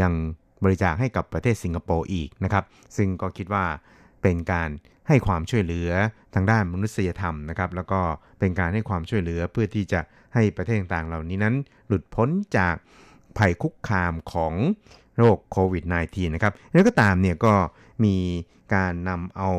[0.00, 0.12] ยัง
[0.64, 2.64] บริจาคให้กับประเทศสิงคโปร์อีกนะครับ
[2.96, 3.64] ซึ่งก็คิดว่า
[4.22, 4.68] เป็นการ
[5.08, 5.90] ให้ความช่วยเหลือ
[6.34, 8.00] ทางด้านมนุษยธรรมนะครับ แล้วก็
[8.38, 10.00] เป็นการให้ความช่วยเหลือเพื่อที่จะ
[10.34, 11.54] ให้ประเทศต่างๆเหล่านี้นั้น
[11.88, 12.74] หลุดพ้นจาก
[13.38, 14.54] ภัยคุกคามของ
[15.18, 17.54] โรคโควิด -19 นะครับแล้วก็ตามเนี่ยก็
[18.04, 18.16] มี
[18.74, 19.50] การนำเอา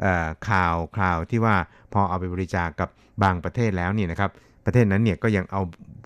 [0.00, 0.06] เอ
[0.48, 1.56] ข่าวข่าวที่ว่า
[1.92, 2.88] พอเอาไปบริจาคกกับ
[3.22, 4.30] บางประเทศแล้วเนี่ยนะครับ
[4.64, 5.62] ประเทศนั้นเนี่ยก็ยังเอา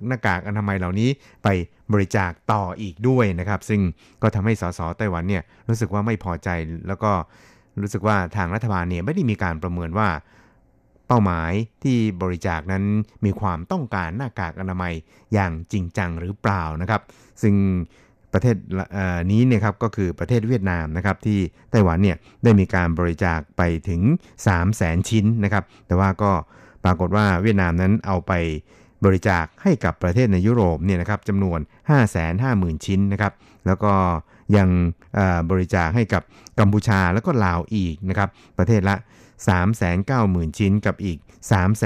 [0.09, 1.09] หน้ากากอนามัยเหล่านี้
[1.45, 1.49] ไป
[1.93, 3.81] บริจาคต่ออีกด้วยนะครับ ซึ่ง
[4.23, 6.49] ก็ทำให้สสไต้หวันเนี่ยรู้สึกว่าไม่พอใจ
[6.89, 7.13] แล้วก็
[7.83, 10.09] รู้สึกว่าทางรัฐบาลเนี่ยไม่ได้มีการประเมินว่า
[11.07, 11.53] เป้าหมาย
[11.85, 12.85] ที่บริจาคนั้น
[13.25, 14.93] มีความต้องการหน้ากากอนามัย
[15.35, 17.03] อย่างจริงจังหรือเปล่านะครับ
[17.43, 17.55] ซึ่ง
[18.33, 18.57] ประเทศ
[19.31, 21.39] นี้เนี่ยครับก็คือประเทศเวียดนามนะครับที่
[21.71, 26.33] ไต้หวันเนี่ยได้มีการบริจาคไปถึง 3 0 0แสนชิ้นนะครับ แต่ว่าก็
[26.85, 28.33] ปรากฏว่าเวียดนามนั้นเอาไป
[29.05, 33.33] บริจาคให้กับประเทศในยุโรปเนี่ยนะครับจำนวน 5 5 0 0 0 0 ชิ้นนะครับ
[33.67, 33.93] แล้วก็
[34.57, 34.69] ยัง
[35.51, 36.23] บริจาคให้กับ
[36.61, 38.29] กัมพูชาแล้วก็ลาวอีกนะครับ
[38.59, 38.97] ประเทศละ
[39.45, 41.19] 390,000 ชิ้นกับอีก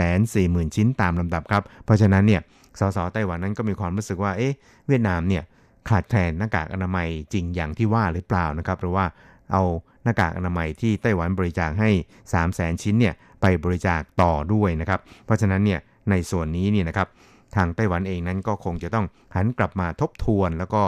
[0.04, 2.40] 340,000 ชิ้นตามลำดับครับ เพราะฉะนั้นเนี่ย
[2.80, 4.52] สสไต้หวันนั้นก็มีความรู้สึกว่าเอ๊ะ
[4.86, 5.42] เวียดนามเนี่ย
[5.88, 9.06] ขาดแคลนหน้ากากอนามัยจริงอย่างที่ว่าหรือเปล่านะครับหรือว่า
[9.52, 9.62] เอา
[10.04, 11.90] หน้ากากอนามัยที่ไต้หวันบริจาคให้
[12.32, 15.80] 3 0 0แสนชิ้นเนี่ยไปบริจาคต่อด้วยนะครับ เพราะฉะนั้นเนี่ย
[16.10, 17.08] ในส่วนนี้เนี่ยนะครับ
[17.56, 20.82] ทางไต้หวันเองนั้นก็คงจะต้องหันกลับมาทบทวนแล้วก็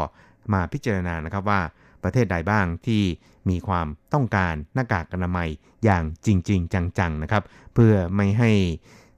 [0.55, 1.61] มาพิจารณานะครับว่า
[2.03, 3.03] ประเทศใดบ้างที่
[3.51, 5.49] มีความต้องการหน้ากากอนามัย
[5.85, 7.43] อย่างจริง ๆ จังๆนะครับ
[7.75, 8.51] เพื่อไม่ให้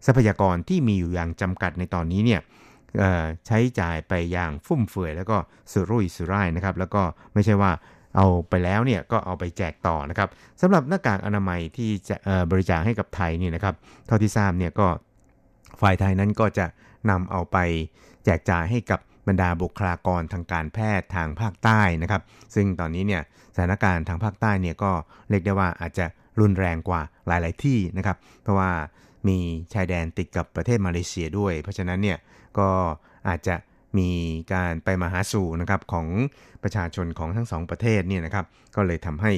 [0.07, 2.41] ทรัพยากรที่มีอยู่อย่างจำกัดในตอนนี้เนี่ย
[3.47, 5.37] ใช้จ่ายไปอย่างฟุ่มเฟือยแล้วก็
[5.73, 7.03] สุรุ่ยสุร่ายนะครับ แล้วก็
[7.35, 7.73] ไม่ใช่ว่า
[8.17, 10.29] เอาไปแล้วเนี่ยก็เอาไปแจกต่อนะครับ
[10.61, 12.17] สำหรับหน้ากากอนามัยที่จะ
[12.51, 13.75] บริจาคให้กับไทยนี่นะครับ
[14.07, 14.87] เท่าที่ทราบเนี่ยก็
[15.81, 16.67] ฝ่ายไทยนั้นก็จะ
[17.11, 17.57] นำเอาไป
[18.25, 22.23] แจกจ่ายให้กับ บรรดาบุคลากรทางการแพทย์ทางภาคใต้นะครับ
[22.55, 23.23] ซึ่งตอนนี้เนี่ย
[23.55, 24.93] สถานการณ์ทางภาคใต้เนี่ยก็
[25.31, 26.07] เรียกได้ว่าอาจจะ
[26.41, 28.71] รุนแรงกว่าหลาย ๆ ที่นะครับ เพราะว่า
[29.29, 29.39] มี
[29.73, 32.19] ชายแดนติดกับประเทศมาเลเซียด้วย เพราะฉะนั้นเนี่ย
[32.59, 32.69] ก็
[33.29, 33.57] อาจจะ
[33.99, 34.11] มี
[34.55, 36.07] การไปมาหาสู่นะครับของ
[36.63, 38.47] ประชาชนของทั้งสองประเทศเนี่ยนะครับ
[38.77, 39.33] ก็เลยทำให้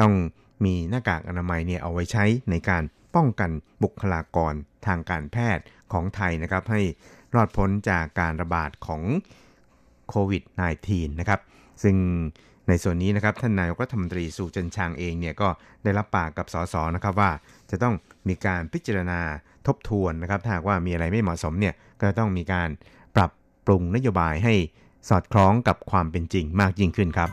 [0.00, 0.12] ต้อง
[0.64, 2.82] มีหน้ากากอนามัยเนี่ยเอาไว้ใช้ในการ
[3.16, 3.50] ป้องกัน
[3.82, 4.54] บุคลากร
[4.86, 6.82] ทางการแพทย์ของไทยนะครับ ให้
[7.34, 9.02] รอดพ้นจากการระบาดของ
[10.08, 10.42] โควิด
[10.82, 11.40] -19 นะครับ
[11.82, 11.96] ซึ่ง
[12.68, 15.48] ในส่วนนี้นะครับท่านนายกรัฐมนตรีสุจันชางเองเนี่ยก็
[15.84, 17.30] ได้รับปากกับสสนะครับว่า
[17.70, 17.94] จะต้อง
[18.28, 19.20] มีการพิจารณา
[19.66, 22.68] ทบทวนนะครับถ้าว่ามีอะไรไม่เหมาะสมเนี่ยก็ต้องมีการ
[23.16, 23.30] ปรับ
[23.66, 24.54] ปรุงนโยบายให้
[25.08, 27.30] สอดคล้องกับความเป็นจริงมากยิ่งขึ้นครับ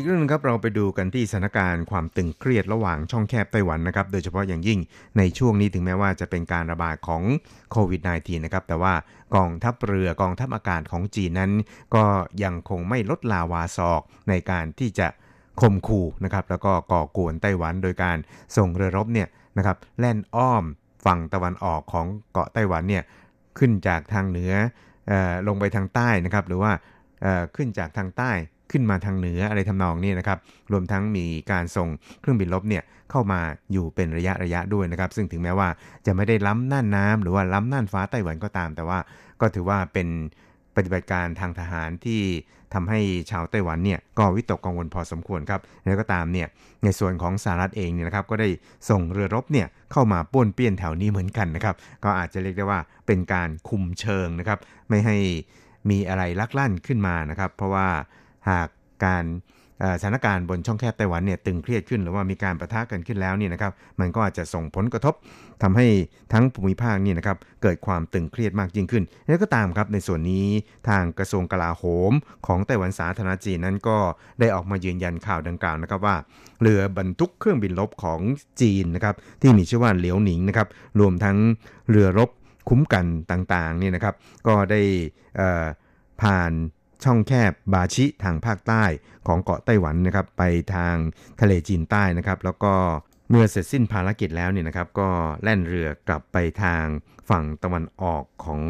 [0.00, 4.78] อีกเรื่องนึงครับเราไปดูกันที่สถานการณ์ความตึงเครียดระหว่างช่องแคบไต้หวันนะครับ โดยเฉพาะอย่างยิ่ง
[5.18, 7.22] ในช่วงนี้ถึงแม้ว่าจะเป็นการระบาดของ
[7.70, 8.94] โควิด -19 นะครับ แต่ว่า
[9.36, 11.52] กองทัพเรือกองทัพอากาศของจีนนั้น
[11.94, 12.04] ก็
[12.44, 15.08] ยังคงไม่ลดลาวาศอกในการที่จะ
[15.60, 18.16] ข่มขู่นะครับ แล้วก็ก่อกวนไต้หวันโดยการ
[18.56, 19.28] ส่งเรือรบเนี่ย
[19.58, 20.64] นะครับแล่นอ้อม
[21.04, 23.04] ฝั่งตะวันออกของเกาะไต้หวันเนี่ย
[23.58, 24.52] ขึ้นจากทางเหนือ
[25.10, 25.12] อ
[25.48, 26.72] ลงไปทางใต้นะครับ หรือว่า
[27.56, 28.32] ขึ้นจากทางใต้
[28.72, 30.38] ขึ้นมาทางเหนืออะไรทำนองนี้นะครับ
[30.72, 31.88] รวมทั้งมีการส่ง
[32.20, 33.40] เครื่องบินลบเนี่ยเข้ามา
[33.72, 35.68] อยู่เป็นระยะระยะด้วยนะครับ ซึ่งถึงแม้ว่า
[36.06, 38.98] จะไม่ได้ล้ำน่านน้ำหรือว่าล้ำน่านฟ้าไต้หวันก็ตาม แต่ว่า
[39.40, 40.08] ก็ถือว่าเป็น
[40.76, 42.22] ปฏิบัติการทางทหารที่
[42.74, 43.00] ทำให้
[43.30, 46.48] ชาวไต้หวันเนี่ยก็วิตกกังวลพอสมควรครับแล้วก็ตามเนี่ย
[46.84, 48.48] ในส่วนของสหรัฐเองเนี่ยนะครับก็ได้
[48.90, 54.58] ส่งเรือรบเนี่ยเข้ามาป้วนเปี้ยนแถวนี้เหมือนกันนะครับ ก็อาจจะเรียกได้ว่าเป็นการคุมเชิงนะครับ
[54.88, 55.16] ไม่ให้
[55.90, 57.88] มีอะไรลักลั่นขึ้นมานะครับ เพราะว่า
[58.48, 58.68] หาก
[59.04, 59.24] การ
[60.00, 65.14] สถานการณ์บนช่องแคบไต้หวันเนี่ยตึงเครียดขึ้นหรือว่ามีการประทะกันขึ้นแล้วเนี่ยนะครับมันก็อาจจะส่งผลกระทบ
[65.62, 65.86] ทำให้
[66.32, 70.46] ทั้งภูมิภาคนี่นะครับเกิดความตึงเครียดมากยิ่งขึ้น แล้วก็ตามครับในส่วนนี้
[70.88, 72.12] ทางกระทรวงกลาโหม
[72.46, 73.98] ของไต้หวันสาธารณจีนนั้นก็
[74.40, 76.16] ได้ออกมายืนยันข่าวดังกล่าวนะครับว่า
[76.62, 78.20] เรือบรรทุกเครื่องบินรบของ
[78.60, 80.68] จีนนะครับที่มีชื่อว่าเหลียวหนิงนะครับ
[81.00, 81.36] รวมทั้ง
[81.90, 82.30] เรือรบ
[82.68, 84.14] คุ้มกันต่างๆนี่นะครับ
[84.46, 84.80] ก็ได้
[86.22, 86.52] ผ่าน
[87.04, 88.84] ช่องแคบบาชิทางภาคใต้
[89.26, 90.42] ของเกาะไต้หวันนะครับไป
[90.74, 90.96] ทาง
[91.40, 92.74] ทะเลจีนใต้นะครับ แล้วก็
[93.30, 95.08] เมื่อเสร็จสิ้นภารกิจแล้วเนี่ยนะครับ ก็
[95.42, 96.84] แล่นเรือกลับไปทาง
[97.30, 98.62] ฝั่งตะวันออกของ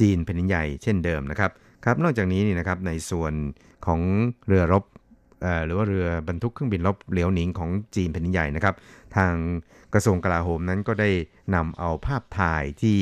[0.00, 1.50] จีนแผ่นใหญ่เช่นเดิมนะครับ
[1.84, 3.32] ครับนอกจากนี้นี่นะครับในส่วน
[3.86, 4.00] ของ
[4.46, 4.84] เรือรบ
[5.66, 8.74] หรือว่าเรือบรรทุกเครื่องบินรบเหลียวหนิงของจีนแผ่นใหญ่นะครับ
[9.16, 9.34] ทาง
[9.94, 11.10] กระทรวงกลาโหมนั้นก็ได้
[11.54, 12.98] นำเอาภาพถ่ายที่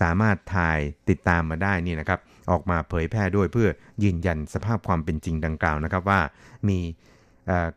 [0.00, 3.68] สามารถถ่ายติดตามมาได้นี่นะครับ ออกมาเผยแพร่ด้วยเพื่อ
[4.04, 6.20] ยืนยันสภาพความเป็นจริงดังกล่าวนะครับว่า
[6.68, 6.78] มี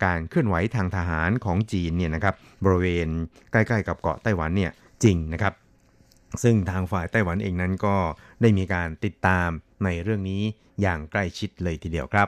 [0.05, 3.07] การเคลื่อนไหวทางทหารของจีนเนี่ยนะครับบริเวณ
[3.51, 4.71] ใกล้ๆ กับเกาะไต้หวันเนี่ย
[5.03, 5.53] จริงนะครับ
[6.43, 7.95] ซึ่งทางฝ่ายไต้หวันเองนั้นก็
[8.41, 9.49] ได้มีการติดตาม
[9.83, 10.41] ในเรื่องนี้
[10.81, 12.27] อย่างใกล้ชิดเลยทีเดียวครับ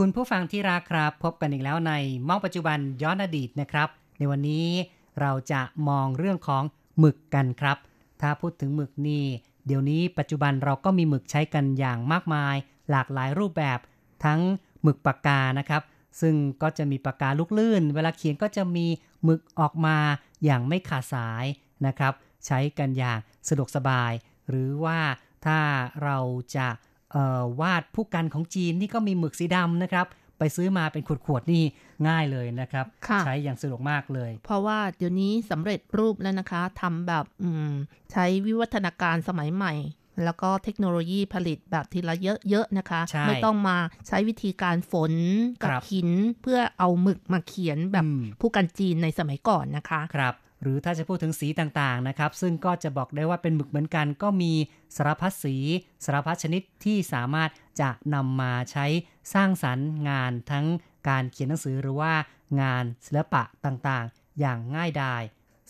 [0.00, 1.92] คุณผู้ฟังที่รักครับ พบกันอีกแล้วใน
[2.28, 3.88] มองปัจจุบันย้อนอดีตนะครับ
[4.18, 4.66] ในวันนี้
[5.20, 6.62] เราจะมองเรื่องของ
[6.98, 7.76] หมึกกันครับ
[8.20, 9.24] ถ้าพูดถึงหมึกนี่
[9.66, 12.56] เดี๋ยวนี้ปัจจุบันเราก็มีหมึกใช้กันอย่างมากมาย
[12.90, 13.78] หลากหลายรูปแบบ
[14.24, 14.40] ทั้ง
[14.82, 15.82] หมึกปากกานะครับ
[16.20, 18.86] ซึ่งก็จะมีปากกาลูกลื่น เวลาเขียนก็จะมี
[19.24, 19.96] หมึกออกมา
[20.44, 21.44] อย่างไม่ขาดสาย
[21.86, 22.12] นะครับ
[22.46, 23.18] ใช้กันอย่าง
[23.48, 24.12] สะดวกสบาย
[24.48, 24.98] หรือว่า
[25.46, 25.58] ถ้า
[26.02, 26.18] เรา
[26.56, 26.68] จะ
[27.60, 30.06] วาดผู้กันของจีนนี่ก็มีหมึกสีดำนะครับ
[30.38, 31.64] ไปซื้อมาเป็นขวดๆนี่
[32.08, 37.70] ง่ายเลยนะครับค่ะใช้อย่างสะดวกมากเลย เพราะว่าเดี๋ยวนี้สำเร็จรูปแล้วนะคะทำแบบอืม
[38.12, 39.74] ใช้วิวัฒนาการสมัยใหม่
[40.24, 43.76] แล้วก็เทคโนโลยีผลิตแบบทีละเยอะๆนะคะใช่ไม่ต้องมา
[44.06, 45.12] ใช้วิธีการฝน
[45.62, 46.08] กับครับหิน
[46.42, 54.52] เพื่อเอาหมึกมาเขียนแบบอืมผู้กันจีนในสมัยก่อนนะคะ ครับ หรือถ้าจะพูดถึงสีต่างๆนะครับ ซึ่งก็จะบอกได้ว่าเป็นหมึกเหมือนกัน ก็มี
[54.96, 55.56] สารพัดสี
[56.04, 57.50] สารพัดชนิดที่สามารถ
[57.80, 58.86] จะนำมาใช้
[59.34, 60.66] สร้างสรรค์งานทั้ง
[61.08, 62.12] การเขียนหนังสือหรือว่า
[62.60, 65.22] งานศิลปะต่างๆ อย่างง่ายดาย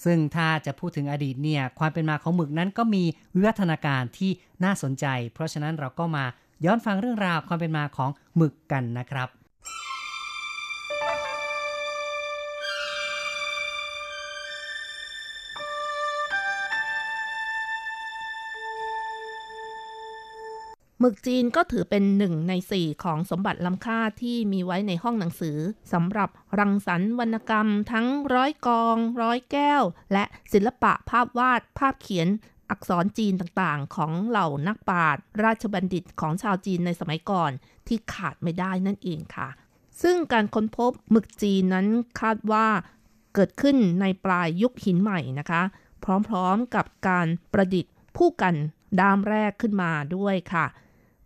[0.04, 4.30] ซึ่งถ้าจะพูดถึงอดีตเนี่ยความเป็นมาของหมึกนั้นก็มีวิวัฒนาการที่
[4.64, 6.24] น่าสนใจ เพราะฉะนั้นเราก็มา
[6.64, 9.28] ย้อนฟังเรื่องราวความเป็นมาของหมึกกันนะครับ
[21.00, 25.58] หมึกจีนก็ถือเป็นหนึ่งในสี่ของสมบัติล้ำค่าที่มีไว้ในห้องหนังสือ
[25.92, 26.28] สำหรับ
[26.58, 29.82] รังสรรค์วรรณกรรม ทั้งร้อยกอง ร้อยแก้ว
[30.12, 32.28] และศิลปะภาพวาด ภาพเขียน
[32.70, 37.50] อักษรจีนต่างๆ ของเหล่านักปราชญ์ราชบัณฑิตของชาวจีนในสมัยก่อน
[37.86, 39.48] ที่ขาดไม่ได้นั่นเองค่ะ
[40.02, 41.86] ซึ่งการค้นพบหมึกจีนนั้น
[42.20, 42.66] คาดว่า
[43.34, 45.62] เกิดขึ้นในปลายยุคหินใหม่นะคะ
[46.04, 48.54] พร้อมๆกับการประดิษฐ์ผู้กัน
[49.00, 50.66] ด้ามแรกขึ้นมาด้วยค่ะ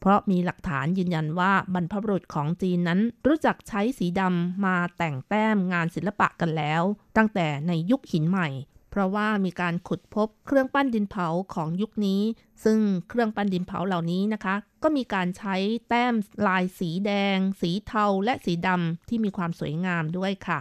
[0.01, 6.83] เพราะมีหลักฐานยืนยันว่าบรรพบุรุษของจีนนั้นรู้จักใช้สีดำมาแต่งแต้มงานศิลปะกันแล้ว
[7.17, 8.49] ตั้งแต่ในยุคหินใหม่
[8.91, 12.23] เพราะว่ามีการขุดพบเครื่องปั้นดินเผาของยุคนี้
[12.65, 12.79] ซึ่ง
[13.09, 15.57] เครื่องปั้นดินเผาเหล่านี้นะคะ ก็มีการใช้
[15.89, 16.15] แต้ม
[16.47, 20.59] ลายสีแดง สีเทาและสีดำที่มีความสวยงามด้วยค่ะ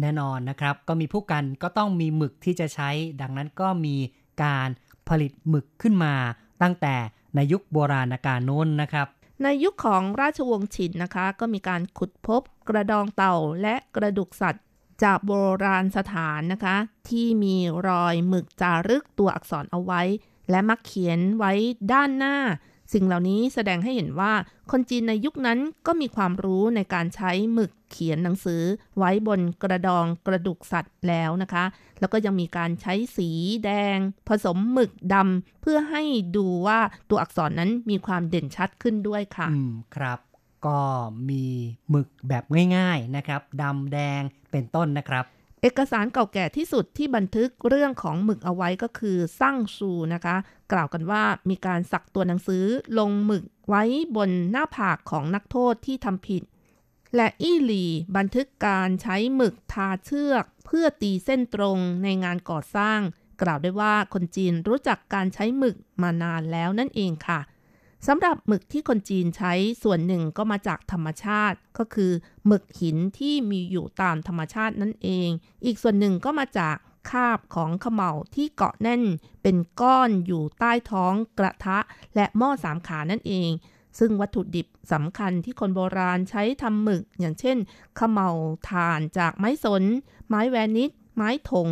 [0.00, 2.90] แน่นอนนะครับ ก็มีผู้กันก็ต้องมีหมึกที่จะใช้
[3.20, 3.96] ดังนั้นก็มี
[4.44, 4.68] การ
[5.08, 6.14] ผลิตหมึกขึ้นมา
[6.62, 6.94] ตั้งแต่
[7.34, 9.08] ในยุคโบราณกาลโน้นนะครับ
[9.42, 14.64] ในยุคของราชวงศ์ฉินนะคะ ก็มีการขุดพบกระดองเต่าและกระดูกสัตว์
[15.02, 15.32] จากโบ
[15.64, 16.76] ราณสถานนะคะ
[17.08, 17.56] ที่มี
[17.88, 20.02] รอยหมึกจารึกตัวอักษรเอาไว้
[20.50, 21.52] และมักเขียนไว้
[21.92, 22.36] ด้านหน้า
[22.92, 24.32] สิ่งเหล่านี้แสดงให้เห็นว่า
[24.70, 28.62] คนจีนในยุคนั้นก็มีความรู้ในการใช้หมึกเขียนหนังสือ
[28.98, 31.64] ไว้บนกระดองกระดูกสัตว์แล้วนะคะ
[32.00, 33.30] แล้วก็ยังมีการใช้สี
[33.64, 36.02] แดง ผสมหมึกดำเพื่อให้
[36.36, 36.78] ดูว่า
[37.10, 40.18] ตัวอักษรนั้นมีความเด่นชัดขึ้นด้วยค่ะอืมครับ
[40.66, 40.80] ก็
[41.28, 41.44] มี
[41.90, 42.44] หมึกแบบ
[42.76, 45.24] ง่าย ๆนะครับดำแดงเป็นต้นนะครับ
[45.62, 50.36] เอกสารเก่าแก่ที่สุดที่บันทึกเรื่องของหมึกเอาไว้ก็คือซั่งซูนะคะ
[50.72, 52.64] กล่าวกันว่ามีการสักตัวหนังสือ
[52.98, 53.82] ลงหมึกไว้
[54.16, 56.42] บนหน้าผากของนักโทษที่ทำผิด
[57.16, 57.84] และอี้หลี
[58.16, 63.00] บันทึกการใช้หมึกทาเชือก เพื่อตีเส้นตรงในงานก่อสร้าง
[63.42, 67.40] กล่าวได้ว่าคนจีนรู้จักการใช้หมึกมานานแล้วนั่นเองค่ะ
[68.06, 72.12] สำหรับหมึกที่คนจีนใช้ส่วนหนึ่งก็มาจากธรรมชาติ ก็คือ
[72.46, 75.28] หมึกหินที่มีอยู่ตามธรรมชาตินั่นเอง
[75.64, 76.76] อีกส่วนหนึ่งก็มาจาก
[77.10, 79.02] คาบของขม่าที่เกาะแน่น
[79.42, 81.78] เป็นก้อนอยู่ใต้ท้องกระทะ
[82.14, 83.50] และหม้อสามขานั่นเอง
[83.98, 87.56] ซึ่งวัตถุดิบสำคัญที่คนโบราณใช้ทำหมึก อย่างเช่น
[87.98, 88.30] ขม่า
[88.70, 89.84] ถ่านจากไม้สน
[90.28, 91.68] ไม้แวนิชไม้ถง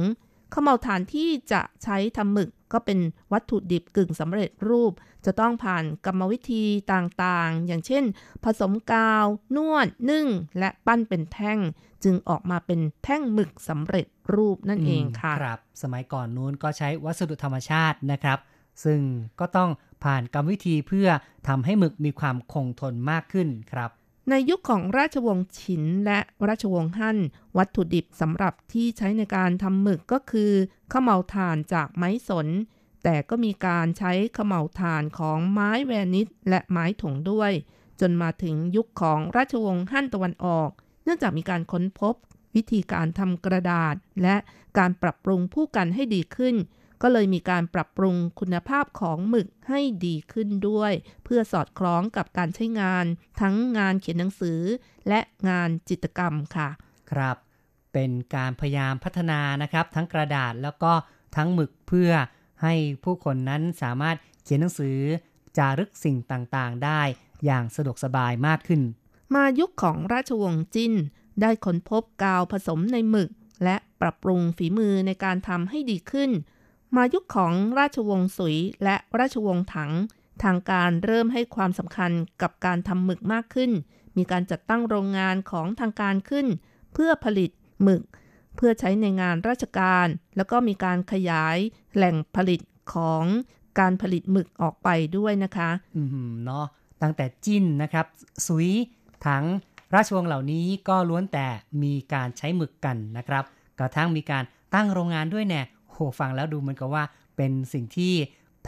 [0.50, 2.98] เขม่าถ่านที่จะใช้ทำหมึกก็เป็น
[3.32, 4.92] วัตถุดิบกึ่งสำเร็จรูป
[5.26, 8.04] จะต้องผ่านกรรมวิธีต่างๆ อย่างเช่น
[8.44, 9.24] ผสมกาว
[9.56, 10.26] นวด นึ่ง
[10.58, 11.58] และปั้นเป็นแท่ง
[12.04, 18.38] จึงออกมาเป็นแท่งหมึกสำเร็จรูปนั่นเองค่ะครับ สมัยก่อนนู้นก็ใช้วัสดุธรรมชาตินะครับ
[18.84, 19.00] ซึ่ง
[19.40, 19.70] ก็ต้อง
[20.04, 21.08] ผ่านกรรมวิธีเพื่อ
[21.48, 23.90] ทำให้หมึกมีความคงทนมากขึ้นครับ
[24.30, 26.18] ในยุคของราชวงศ์ฉินและ
[26.48, 27.18] ราชวงศ์ฮั่น
[27.56, 30.52] วัตถุดิบสำหรับที่ใช้ในการทำหมึกก็คือ
[30.92, 32.48] ข้าวเหมาถ่านจากไม้สน
[33.04, 37.52] แต่ก็มีการใช้ข้าวเหมาถ่านของไม้แวนิชและไม้ถงด้วย
[38.00, 40.70] จนมาถึงยุคของราชวงศ์ฮั่นตะวันออก
[41.04, 42.14] เนื่องจากมีการค้นพบ
[42.54, 44.36] วิธีการทำกระดาษ และ
[44.78, 46.54] การปรับปรุงผู้กันให้ดีขึ้น
[47.02, 50.92] ก็เลยมีการปรับปรุงคุณภาพของหมึกให้ดีขึ้นด้วย
[51.24, 53.04] เพื่อสอดคล้องกับการใช้งาน
[53.40, 54.60] ทั้งงานเขียนหนังสือ
[55.08, 56.68] และงานจิตรกรรมค่ะ
[57.10, 57.36] ครับ
[57.92, 60.92] เป็นการพยายามพัฒนานะครับ ทั้งกระดาษแล้วก็
[61.36, 62.10] ทั้งหมึกเพื่อ
[62.62, 62.74] ให้
[63.04, 64.98] ผู้คนนั้นสามารถเขียนหนังสือ
[65.56, 67.00] จารึกสิ่งต่างๆ ได้
[67.44, 68.82] อย่างสะดวกสบายมากขึ้น
[69.34, 70.94] มายุคของราชวงศ์จิ้น
[71.40, 73.30] ได้ค้นพบกาวผสมในหมึก
[73.64, 76.30] และปรับปรุงฝีมือในการทำให้ดีขึ้น
[76.96, 79.92] มายุคของราชวงศ์สุยและราชวงศ์ถัง
[80.42, 82.12] ทางการเริ่มให้ความสำคัญ
[82.42, 83.70] กับการทำหมึกมากขึ้น
[84.16, 86.46] มีการจัดตั้งโรงงานของทางการขึ้น
[86.92, 87.50] เพื่อผลิต
[87.82, 88.02] หมึก
[88.56, 91.56] เพื่อใช้ในงานราชการ แล้วก็มีการขยาย
[91.94, 92.60] แหล่งผลิต
[92.94, 93.24] ของ
[93.78, 96.66] การผลิตหมึกออกไปด้วยนะคะ อืมเนาะ
[97.02, 98.06] ตั้งแต่จิ้นนะครับ
[98.46, 98.70] สุย
[99.26, 99.44] ถัง
[99.94, 101.46] ราชวงศ์เหล่านี้ก็ล้วนแต่
[101.82, 103.44] มีการใช้หมึกกันนะครับ
[103.78, 105.62] กระทั่งมีการตั้งโรงงานด้วยแน่
[105.98, 107.04] โหฟังแล้วดูเหมือนกับว่า
[107.36, 108.14] เป็นสิ่งที่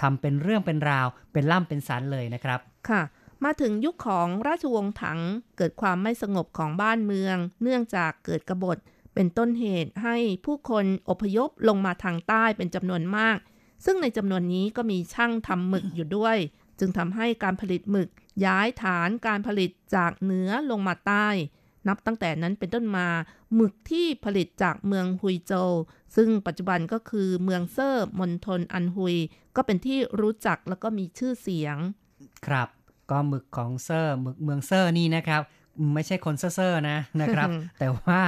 [0.01, 3.03] ทำเป็นเรื่องเป็นราว เป็นล่ำเป็นสันเลยนะครับค่ะ
[3.45, 5.19] มาถึงยุคของราชวงศ์ถัง
[5.57, 8.79] เกิดความไม่สงบของบ้านเมือง เนื่องจากเกิดกบฏ
[9.15, 13.39] เป็นต้นเหตุให้ผู้คนอพยพลงมาทางใต้เป็นจำนวนมาก
[13.85, 16.37] ซึ่งในจำนวนนี้ก็มีช่างทำหมึกอยู่ด้วย
[16.79, 18.09] จึงทำให้การผลิตหมึก
[18.45, 21.29] ย้ายฐานการผลิตจากเหนือลงมาใต้
[21.89, 23.09] นับตั้งแต่นั้นเป็นต้นมา
[23.55, 25.71] หมึกที่ผลิตจากเมืองฮุยโจว
[26.17, 29.17] ซึ่งปัจจุบันก็คือเมืองเซ่อมณฑลอันฮุย
[29.57, 31.77] ก็เป็นที่รู้จักแล้วก็มีชื่อเสียง
[32.47, 32.69] ครับ
[33.11, 35.43] ก็หมึกของเซอร์หมึกเมืองเซอร์นี่นะครับ
[35.95, 37.49] ไม่ใช่คนเซ่อๆนะนะครับ
[37.79, 38.21] แต่ว่า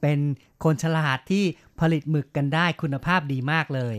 [0.00, 0.18] เป็น
[0.64, 1.44] คนฉลาดที่
[1.80, 3.96] ผลิตหมึกกันได้คุณภาพดีมากเลย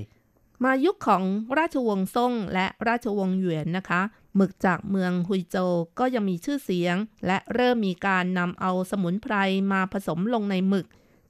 [0.63, 1.23] มายุคของ
[1.57, 4.01] ราชวงศ์ซ่งและราชวงศ์หยวนนะคะ
[4.37, 5.57] หมึกจากเมืองฮุยโจ
[5.99, 9.35] ก็ยังมีชื่อเสียง และเริ่มมีการนำเอาสมุนไพร
[9.71, 10.85] มาผสมลงในหมึก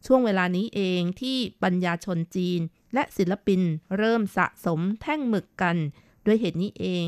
[0.06, 2.60] ช่วงเวลานี้เองที่ปัญญาชนจีน
[2.94, 3.62] และศิลปิน
[3.98, 5.78] เริ่มสะสมแท่งหมึกกัน
[6.26, 7.06] ด้วยเหตุนี้เอง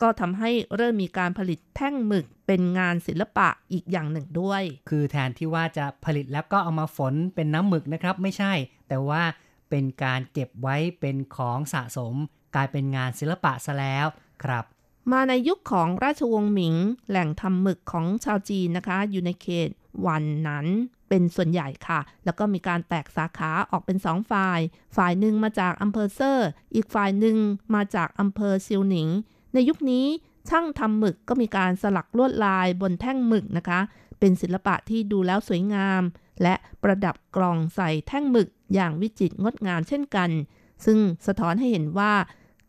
[0.00, 8.52] ก็ทำให้เริ่มมีการผลิตแท่งหมึกเป็นงานศิลปะอีกอย่างหนึ่งด้วย คือแทนที่ว่าจะผลิตแล้วก็เอามาฝนเป็นน้ำหมึกนะครับไม่ใช่
[8.88, 9.22] แต่ว่า
[9.70, 12.14] เป็นการเก็บไว้เป็นของสะสม
[12.54, 14.06] กลายเป็นงานศิลปะซะแล้ว
[14.44, 14.64] ครับ
[15.12, 16.74] มาในยุคของราชวงศ์หมิง
[17.08, 19.68] แหล่งทำหมึกของชาวจีนนะคะ อยู่ในเขต
[20.06, 20.66] วันนั้น
[21.08, 24.60] เป็นส่วนใหญ่ค่ะ แล้วก็มีการแตกสาขาออกเป็นสองฝ่าย
[24.96, 27.36] ฝ่ายหนึ่งมาจากอำเภอเซอร์ อีกฝ่ายหนึ่ง
[27.74, 29.08] มาจากอำเภอซิวหนิง
[29.54, 30.06] ในยุคนี้
[30.48, 33.80] ช่างทำหมึกก็มีการสลักลวดลายบนแท่งหมึกนะคะ
[34.18, 36.02] เป็นศิลปะที่ดูแล้วสวยงาม
[36.42, 40.30] และประดับกล่องใส่แท่งหมึกอย่างวิจิตรงดงามเช่นกัน
[40.84, 42.12] ซึ่งสะท้อนให้เห็นว่า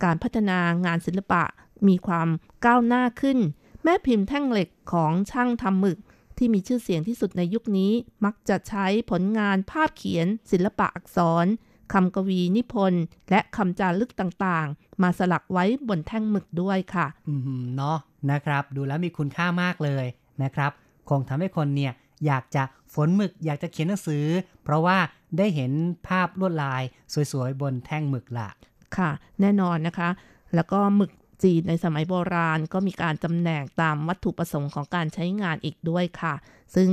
[0.04, 1.44] การพัฒนางานศิลปะ
[1.88, 2.28] มีความ
[2.66, 3.38] ก้าวหน้าขึ้น
[3.84, 5.98] แม่พิมพ์แท่งเหล็กของช่างทำหมึก
[6.38, 7.92] ที่มีชื่อเสียงที่สุดในยุคนี้
[8.26, 11.46] มักจะใช้ผลงานภาพเขียน ศิลปะอักษร
[11.94, 17.98] คำกวีนิพนธ์และคำจารึกต่างๆ มาสลักไว้บนแท่งหมึกด้วยค่ะอืมเนาะ
[18.32, 20.06] นะครับ ดูแล้วมีคุณค่ามากเลย
[20.44, 20.72] นะครับ
[21.10, 21.94] คงทำให้คนเนี่ย
[22.26, 22.64] อยากจะ
[22.94, 24.26] ฝนหมึกอยากจะเขียนหนังสือ
[24.64, 24.98] เพราะว่า
[25.38, 25.72] ได้เห็น
[26.08, 26.84] ภาพลวดลาย
[27.32, 28.50] สวยๆ บนแท่งหมึกละ
[28.98, 29.10] ค่ะ
[29.42, 30.10] แน่นอนนะคะ
[30.56, 31.12] แล้วก็หมึก
[31.44, 36.34] จีนในสมัยโบราณก็มีการจำแนกตามวัตถุประสงค์ของการใช้งานอีกด้วยค่ะ
[36.76, 36.90] ซึ่ง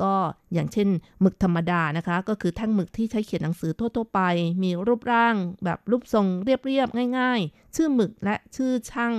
[0.00, 0.12] ก็
[0.52, 0.88] อย่างเช่น
[1.20, 4.20] หมึกธรรมดานะคะ ก็คือแท่งหมึกที่ใช้เขียนหนังสือทั่วๆไป
[4.62, 5.34] มีรูปร่าง
[5.64, 9.14] แบบรูปทรงเรียบๆง่าย ๆ ชื่อหมึกและชื่อช่าง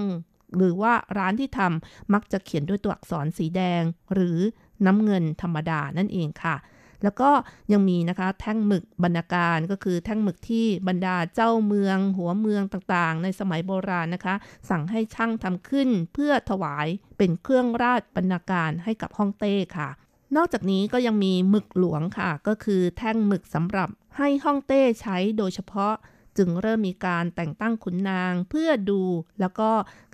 [0.57, 4.37] หรือว่าร้านที่ทำมักจะเขียนด้วยตัวอักษรสีแดง หรือ
[4.85, 6.55] น้ำเงินธรรมดานั่นเองค่ะ
[7.03, 7.29] แล้วก็
[7.71, 14.35] ยังมีนะคะแท่งหมึกบรรณาการก็คือแท่งหมึกที่บรรดาเจ้าเมือง หัวเมืองต่างๆ ในสมัยโบราณนะคะ
[14.69, 16.87] สั่งให้ช่างทำขึ้นเพื่อถวาย
[17.17, 19.89] เป็นเครื่องราชบรรณาการให้กับฮ่องเต้ค่ะ
[20.35, 25.93] นอกจากนี้ก็ยังมีหมึกหลวงค่ะ ก็คือแท่งหมึกสำหรับให้ฮ่องเต้ใช้โดยเฉพาะ
[26.37, 29.01] จึงเริ่มมีการแต่งตั้งขุนนางเพื่อดู
[29.39, 29.69] แล้วก็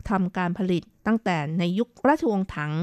[0.09, 2.73] ทำการผลิตตั้งแต่ในยุคราชวงศ์ถัง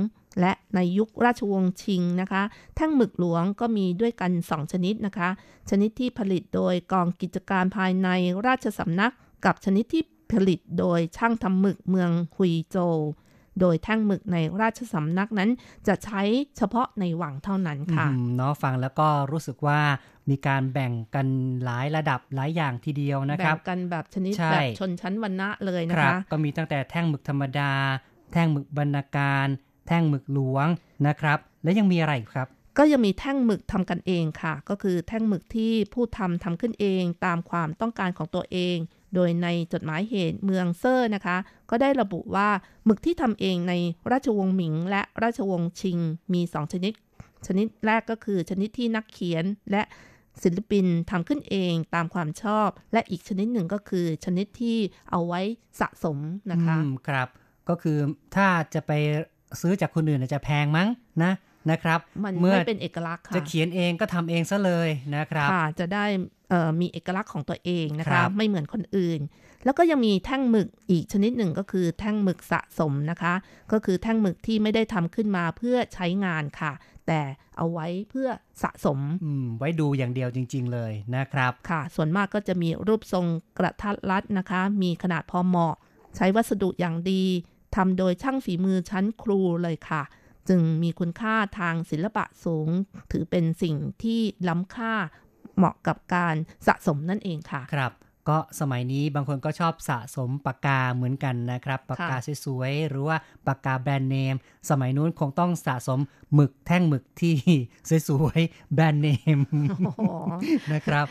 [0.40, 2.42] และในยุคราชวงศ์ชิงนะคะ
[2.76, 5.28] แท่งหมึกหลวงก็มีด้วยกัน 2 ชนิดนะคะ
[5.70, 8.08] ชนิดที่ผลิตโดยกองกิจการภายใน
[8.46, 9.12] ราชสำนัก
[9.44, 10.02] กับชนิดที่
[10.32, 12.98] ผลิตโดยช่างทำหมึกเมืองฮุยโจว
[13.60, 15.50] โดยแท่งหมึกในราชสำนักนั้น
[15.86, 16.22] จะใช้
[16.56, 19.80] เฉพาะในวังเท่านั้นค่ะอืมเนาะฟังแล้วก็รู้สึกว่า
[20.30, 21.26] มีการแบ่งกัน
[21.64, 27.72] หลายระดับหลายอย่างทีเดียวนะคแบ่รับงกันแบบชนิดใช่แบบชนชั้นวรรณะเลยคนะรับคะ ก็มีตั้งแต่แท่งหมึกธรรมดา
[28.32, 29.46] แท่งหมึกบรรณาการ
[29.86, 30.66] แท่งหมึกหลวง
[31.06, 38.76] นะครับ และยังมีอะไรอีกครับ ก็ยังมีแท่งหมึกทำกันเองค่ะ ก็คือแท่งหมึกที่ผู้ทำทำขึ้นเองตามความต้องการของตัวเอง
[39.14, 41.36] โดยในจดหมายเหตุเมืองเซ่อนะคะ
[41.70, 42.48] ก็ได้ระบุว่า
[42.84, 43.74] หมึกที่ทำเองใน
[44.12, 45.98] ราชวงศ์หมิง และราชวงศ์ชิง
[46.32, 46.92] มี 2 ชนิด
[47.46, 49.82] ชนิดแรกก็คือชนิดที่นักเขียนและ
[50.42, 54.78] ศิลปินทำขึ้นเองตามความชอบ และอีกชนิดหนึ่งก็คือชนิดที่
[55.10, 55.40] เอาไว้
[55.80, 56.18] สะสม
[56.50, 57.28] นะคะอืมครับ
[57.68, 57.98] ก็คือ
[58.36, 58.92] ถ้าจะไป
[59.60, 60.88] ซื้อจากคนอื่นอาจจะแพงมั้ง
[61.22, 61.32] นะ
[61.70, 66.04] นะครับมันเมื่อไม่เป็นเอกลักษณ์ค่ะจะเขียนเองก็ทำเองซะเลยนะครับค่ะจะได้
[66.50, 69.20] เอ่อมีเอกลักษณ์ของตัวเองนะครัคะบไม่เหมือนคนอื่น
[69.64, 73.34] แล้วก็ยังมีแท่งหมึกอีกชนิดหนึ่งก็คือแท่งหมึกสะสมนะคะ
[73.72, 76.72] ก็คือแท่งหมึกที่ไม่ได้ทำขึ้นมาเพื่อใช้งานค่ะ
[77.06, 77.20] แต่
[77.56, 78.28] เอาไว้เพื่อ
[78.62, 83.26] สะสมอืมไว้ดูอย่างเดียวจริง ๆ เลยนะครับค่ะ ส่วนมากก็จะมีรูปทรง
[83.58, 85.74] กระทัดรัดนะคะ มีขนาดพอเหมาะ
[86.16, 87.22] ใช้วัสดุอย่างดี
[87.76, 90.02] ทำโดยช่างฝีมือชั้นครูเลยค่ะ
[90.48, 92.68] จึงมีคุณค่าทางศิลปะสูง
[93.12, 94.94] ถือเป็นสิ่งที่ล้ำค่า
[95.56, 96.34] เหมาะกับการ
[96.66, 97.92] สะสมนั่นเองค่ะ ครับ
[98.28, 103.16] ก็สมัยนี้บางคนก็ชอบสะสมปากกาเหมือนกันนะครับ ปากกาสวยๆหรือว่า
[103.46, 104.34] ปากกาแบรนด์เนม
[104.70, 106.00] สมัยนู้นคงต้องสะสม
[106.34, 107.36] หมึกแท่งหมึกที่
[108.08, 109.08] สวยๆแบรนด์เน
[109.38, 109.40] ม
[109.84, 110.02] โอ้โห
[110.72, 111.06] นะครับ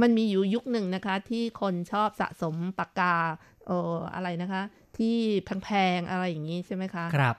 [0.00, 3.14] มันมีอยู่ยุคหนึ่งนะคะ ที่คนชอบสะสมปากกา
[3.66, 4.62] เอออะไรนะคะ
[4.98, 5.16] ที่
[5.64, 7.36] แพงๆอะไรอย่างนี้ใช่ไหมคะครับ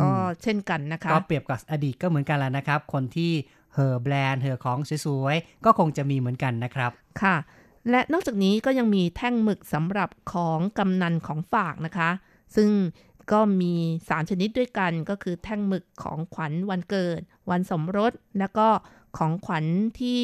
[0.00, 3.32] ก็อืมเช่นกันนะคะ ก็เปรียบกับอดีตก็เหมือนกันแหล้วนะครับ คนที่
[3.74, 6.90] เห่อแบรนด์เห่อของสวยๆก็คงจะมีเหมือนกันนะครับ
[7.22, 7.36] ค่ะ
[7.90, 12.10] และนอกจากนี้ก็ยังมีแท่งหมึกสำหรับของกำนันของฝากนะคะ
[12.56, 12.70] ซึ่ง
[13.32, 18.68] ก็มี 3 ชนิดด้วยกันก็คือแท่งหมึกของขวัญวันเกิด วันสมรส แล้วก็
[19.18, 19.64] ของขวัญ
[20.00, 20.22] ที่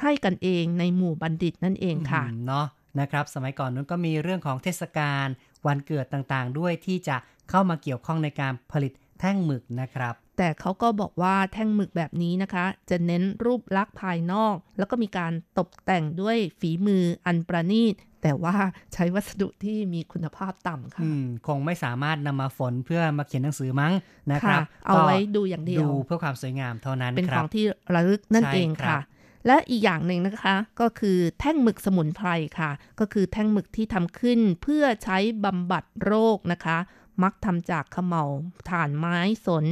[0.00, 2.66] ให้กันเองในหมู่บัณฑิตนั่นเองค่ะอืมเนาะ
[3.00, 5.26] นะครับ สมัยก่อนนู้นก็มีเรื่องของเทศกาล
[5.66, 7.16] วันเกิดต่างๆ ด้วยที่จะ
[7.50, 18.54] เข้ามาเกี่ยวข้องในการผลิตแท่งหมึกนะครับ แต่เขาก็บอกว่าแท่งหมึกแบบนี้นะคะ จะเน้นรูปลักษณ์ภายนอก แล้วก็มีการตกแต่งด้วยฝีมืออันประณีตแต่ว่า
[18.94, 23.92] ใช้วัสดุที่มีคุณภาพต่ำค่ะอืมคงไม่สามารถนำมาฝนเพื่อมาเขียนหนังสือมั้ง
[24.32, 29.00] นะครับค่ะเอาไว้ดูอย่างเดียวดูเพื่อความสวยงามเท่านั้นเป็นคขรัอบงที่ระลึกนั่นใช่เองครัค่ะบ
[29.46, 32.28] และอีกอย่างหนึ่งนะคะ ก็คือแท่งหมึกสมุนไพร
[32.58, 32.70] ค่ะ
[33.00, 36.78] ก็คือแท่งหมึกที่ทำขึ้นเพื่อใช้บำบัดโรคนะคะ
[37.22, 38.24] มักทำจากขมเหลา
[38.68, 39.16] ถ่านไม้
[39.46, 39.66] สน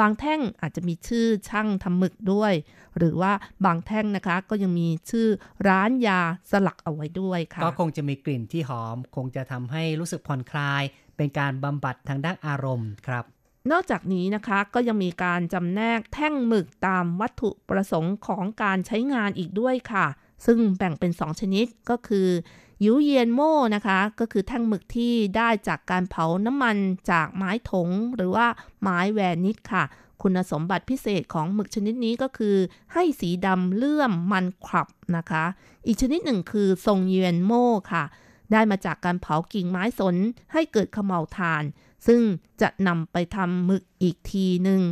[0.00, 2.52] บางแท่งอาจจะมีชื่อช่างทำหมึกด้วย
[2.98, 3.32] หรือว่า
[3.64, 5.28] บางแท่งนะคะก็ยังมีชื่อ
[5.68, 6.20] ร้านยา
[6.50, 10.82] สลักเอาไว้ด้วยค่ะ ก็คงจะมีกลิ่นที่หอม คงจะทำให้รู้สึกผ่อนคลาย
[11.16, 13.24] เป็นการบำบัดทางด้านอารมณ์ครับ
[13.70, 20.06] นอกจากนี้นะคะก็ยังมีการจำแนกแท่งหมึกตามวัตถุประสงค์ของการใช้งานอีกด้วยค่ะ
[20.46, 22.28] ซึ่งแบ่งเป็น 2 ชนิดก็คือ
[22.84, 26.76] ยิวเยียนโม่นะคะ ก็คือแท่งหมึกที่ได้จากการเผาน้ำมัน
[27.10, 28.46] จากไม้ถง หรือว่า
[28.82, 29.84] ไม้แวนิชค่ะ
[30.22, 32.56] คุณสมบัติพิเศษของหมึกชนิดนี้ก็คือ
[32.92, 35.44] ให้สีดำเลื่อมมันขรับนะคะ
[35.86, 38.04] อีกชนิดหนึ่งคือทรงเยียนโม่ค่ะ
[38.52, 40.16] ได้มาจากการเผากิ่งไม้สน
[40.52, 41.64] ให้เกิดเขม่าวถ่าน
[42.06, 42.20] ซึ่ง
[42.60, 44.82] จะนำไปทำหมึกอีกทีหนึ่ง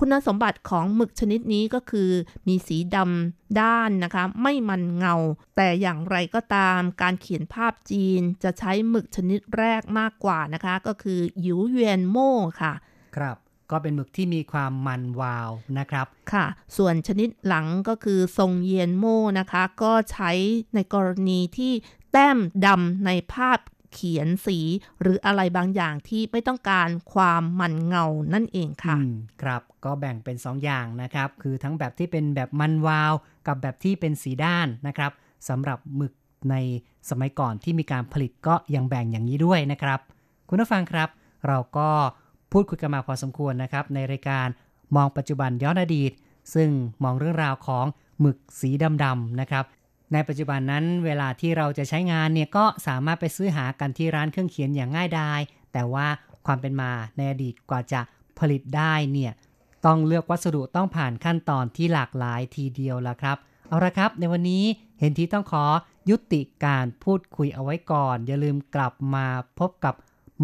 [0.00, 2.10] คุณสมบัติของหมึกชนิดนี้ก็คือ
[2.48, 5.14] มีสีดำด้านนะคะ ไม่มันเงา
[5.56, 12.72] แต่อย่างไรก็ตามการเขียนภาพจีนจะใช้หมึกชนิดแรกมากกว่านะคะ ก็คือหยิวเวียนโม่ค่ะ
[13.16, 13.36] ครับ
[13.70, 16.46] ก็เป็นหมึกที่มีความมันวาวนะครับ ค่ะ
[16.76, 20.30] ส่วนชนิดหลังก็คือทรงเยียนโม่นะคะ ก็ใช้
[20.74, 21.72] ในกรณีที่
[22.18, 23.58] แต้มดำในภาพ
[23.92, 24.58] เขียนสี
[25.00, 28.04] หรืออะไรบางอย่างที่ไม่ต้องการความมันเงา
[28.34, 28.96] นั่นเองค่ะ
[29.42, 33.12] ครับก็แบ่งเป็น 2 อย่างนะครับ คือทั้งแบบที่เป็นแบบมันวาว
[33.46, 35.12] กับแบบที่เป็นสีด้านนะครับ
[35.48, 36.12] สำหรับหมึก
[36.50, 36.54] ใน
[37.10, 40.00] สมัยก่อนที่มีการผลิตก็ยังแบ่งอย่างนี้ด้วยนะครับ
[40.48, 41.08] คุณผู้ฟังครับ
[41.46, 41.88] เราก็
[42.52, 44.46] พูดคุยกันมาพอสมควรนะครับ ในรายการ
[44.96, 46.12] มองปัจจุบันย้อนอดีต
[46.54, 46.68] ซึ่ง
[47.04, 47.86] มองเรื่องราวของ
[48.20, 48.70] หมึกสี
[49.04, 49.64] ดำๆนะครับ
[50.12, 55.40] ในปัจจุบันนั้นเวลาที่เราจะใช้งานเนี่ยก็สามารถไปซื้อหากันที่ร้านเครื่องเขียนอย่างง่ายดาย
[55.72, 56.06] แต่ว่า
[56.46, 58.00] ความเป็นมาในอดีตกว่าจะ
[58.38, 59.32] ผลิตได้เนี่ย
[59.86, 63.36] ต้องเลือกวัสดุต้องผ่านขั้นตอนที่หลากหลายทีเดียวละครับ
[63.68, 64.64] เอาละครับ ในวันนี้
[65.00, 65.64] เห็นทีต้องขอ
[66.10, 69.26] ยุติการพูดคุยเอาไว้ก่อน อย่าลืมกลับมา
[69.58, 69.94] พบกับ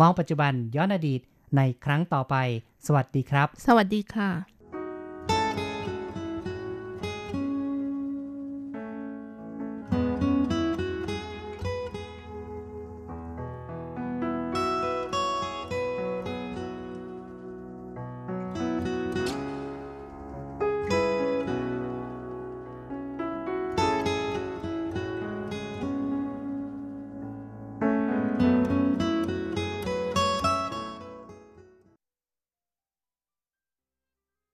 [0.01, 1.21] มองปัจจุบันย้อนอดีต
[1.57, 2.35] ในครั้งต่อไป
[2.87, 4.52] สวัสดีครับ สวัสดีค่ะ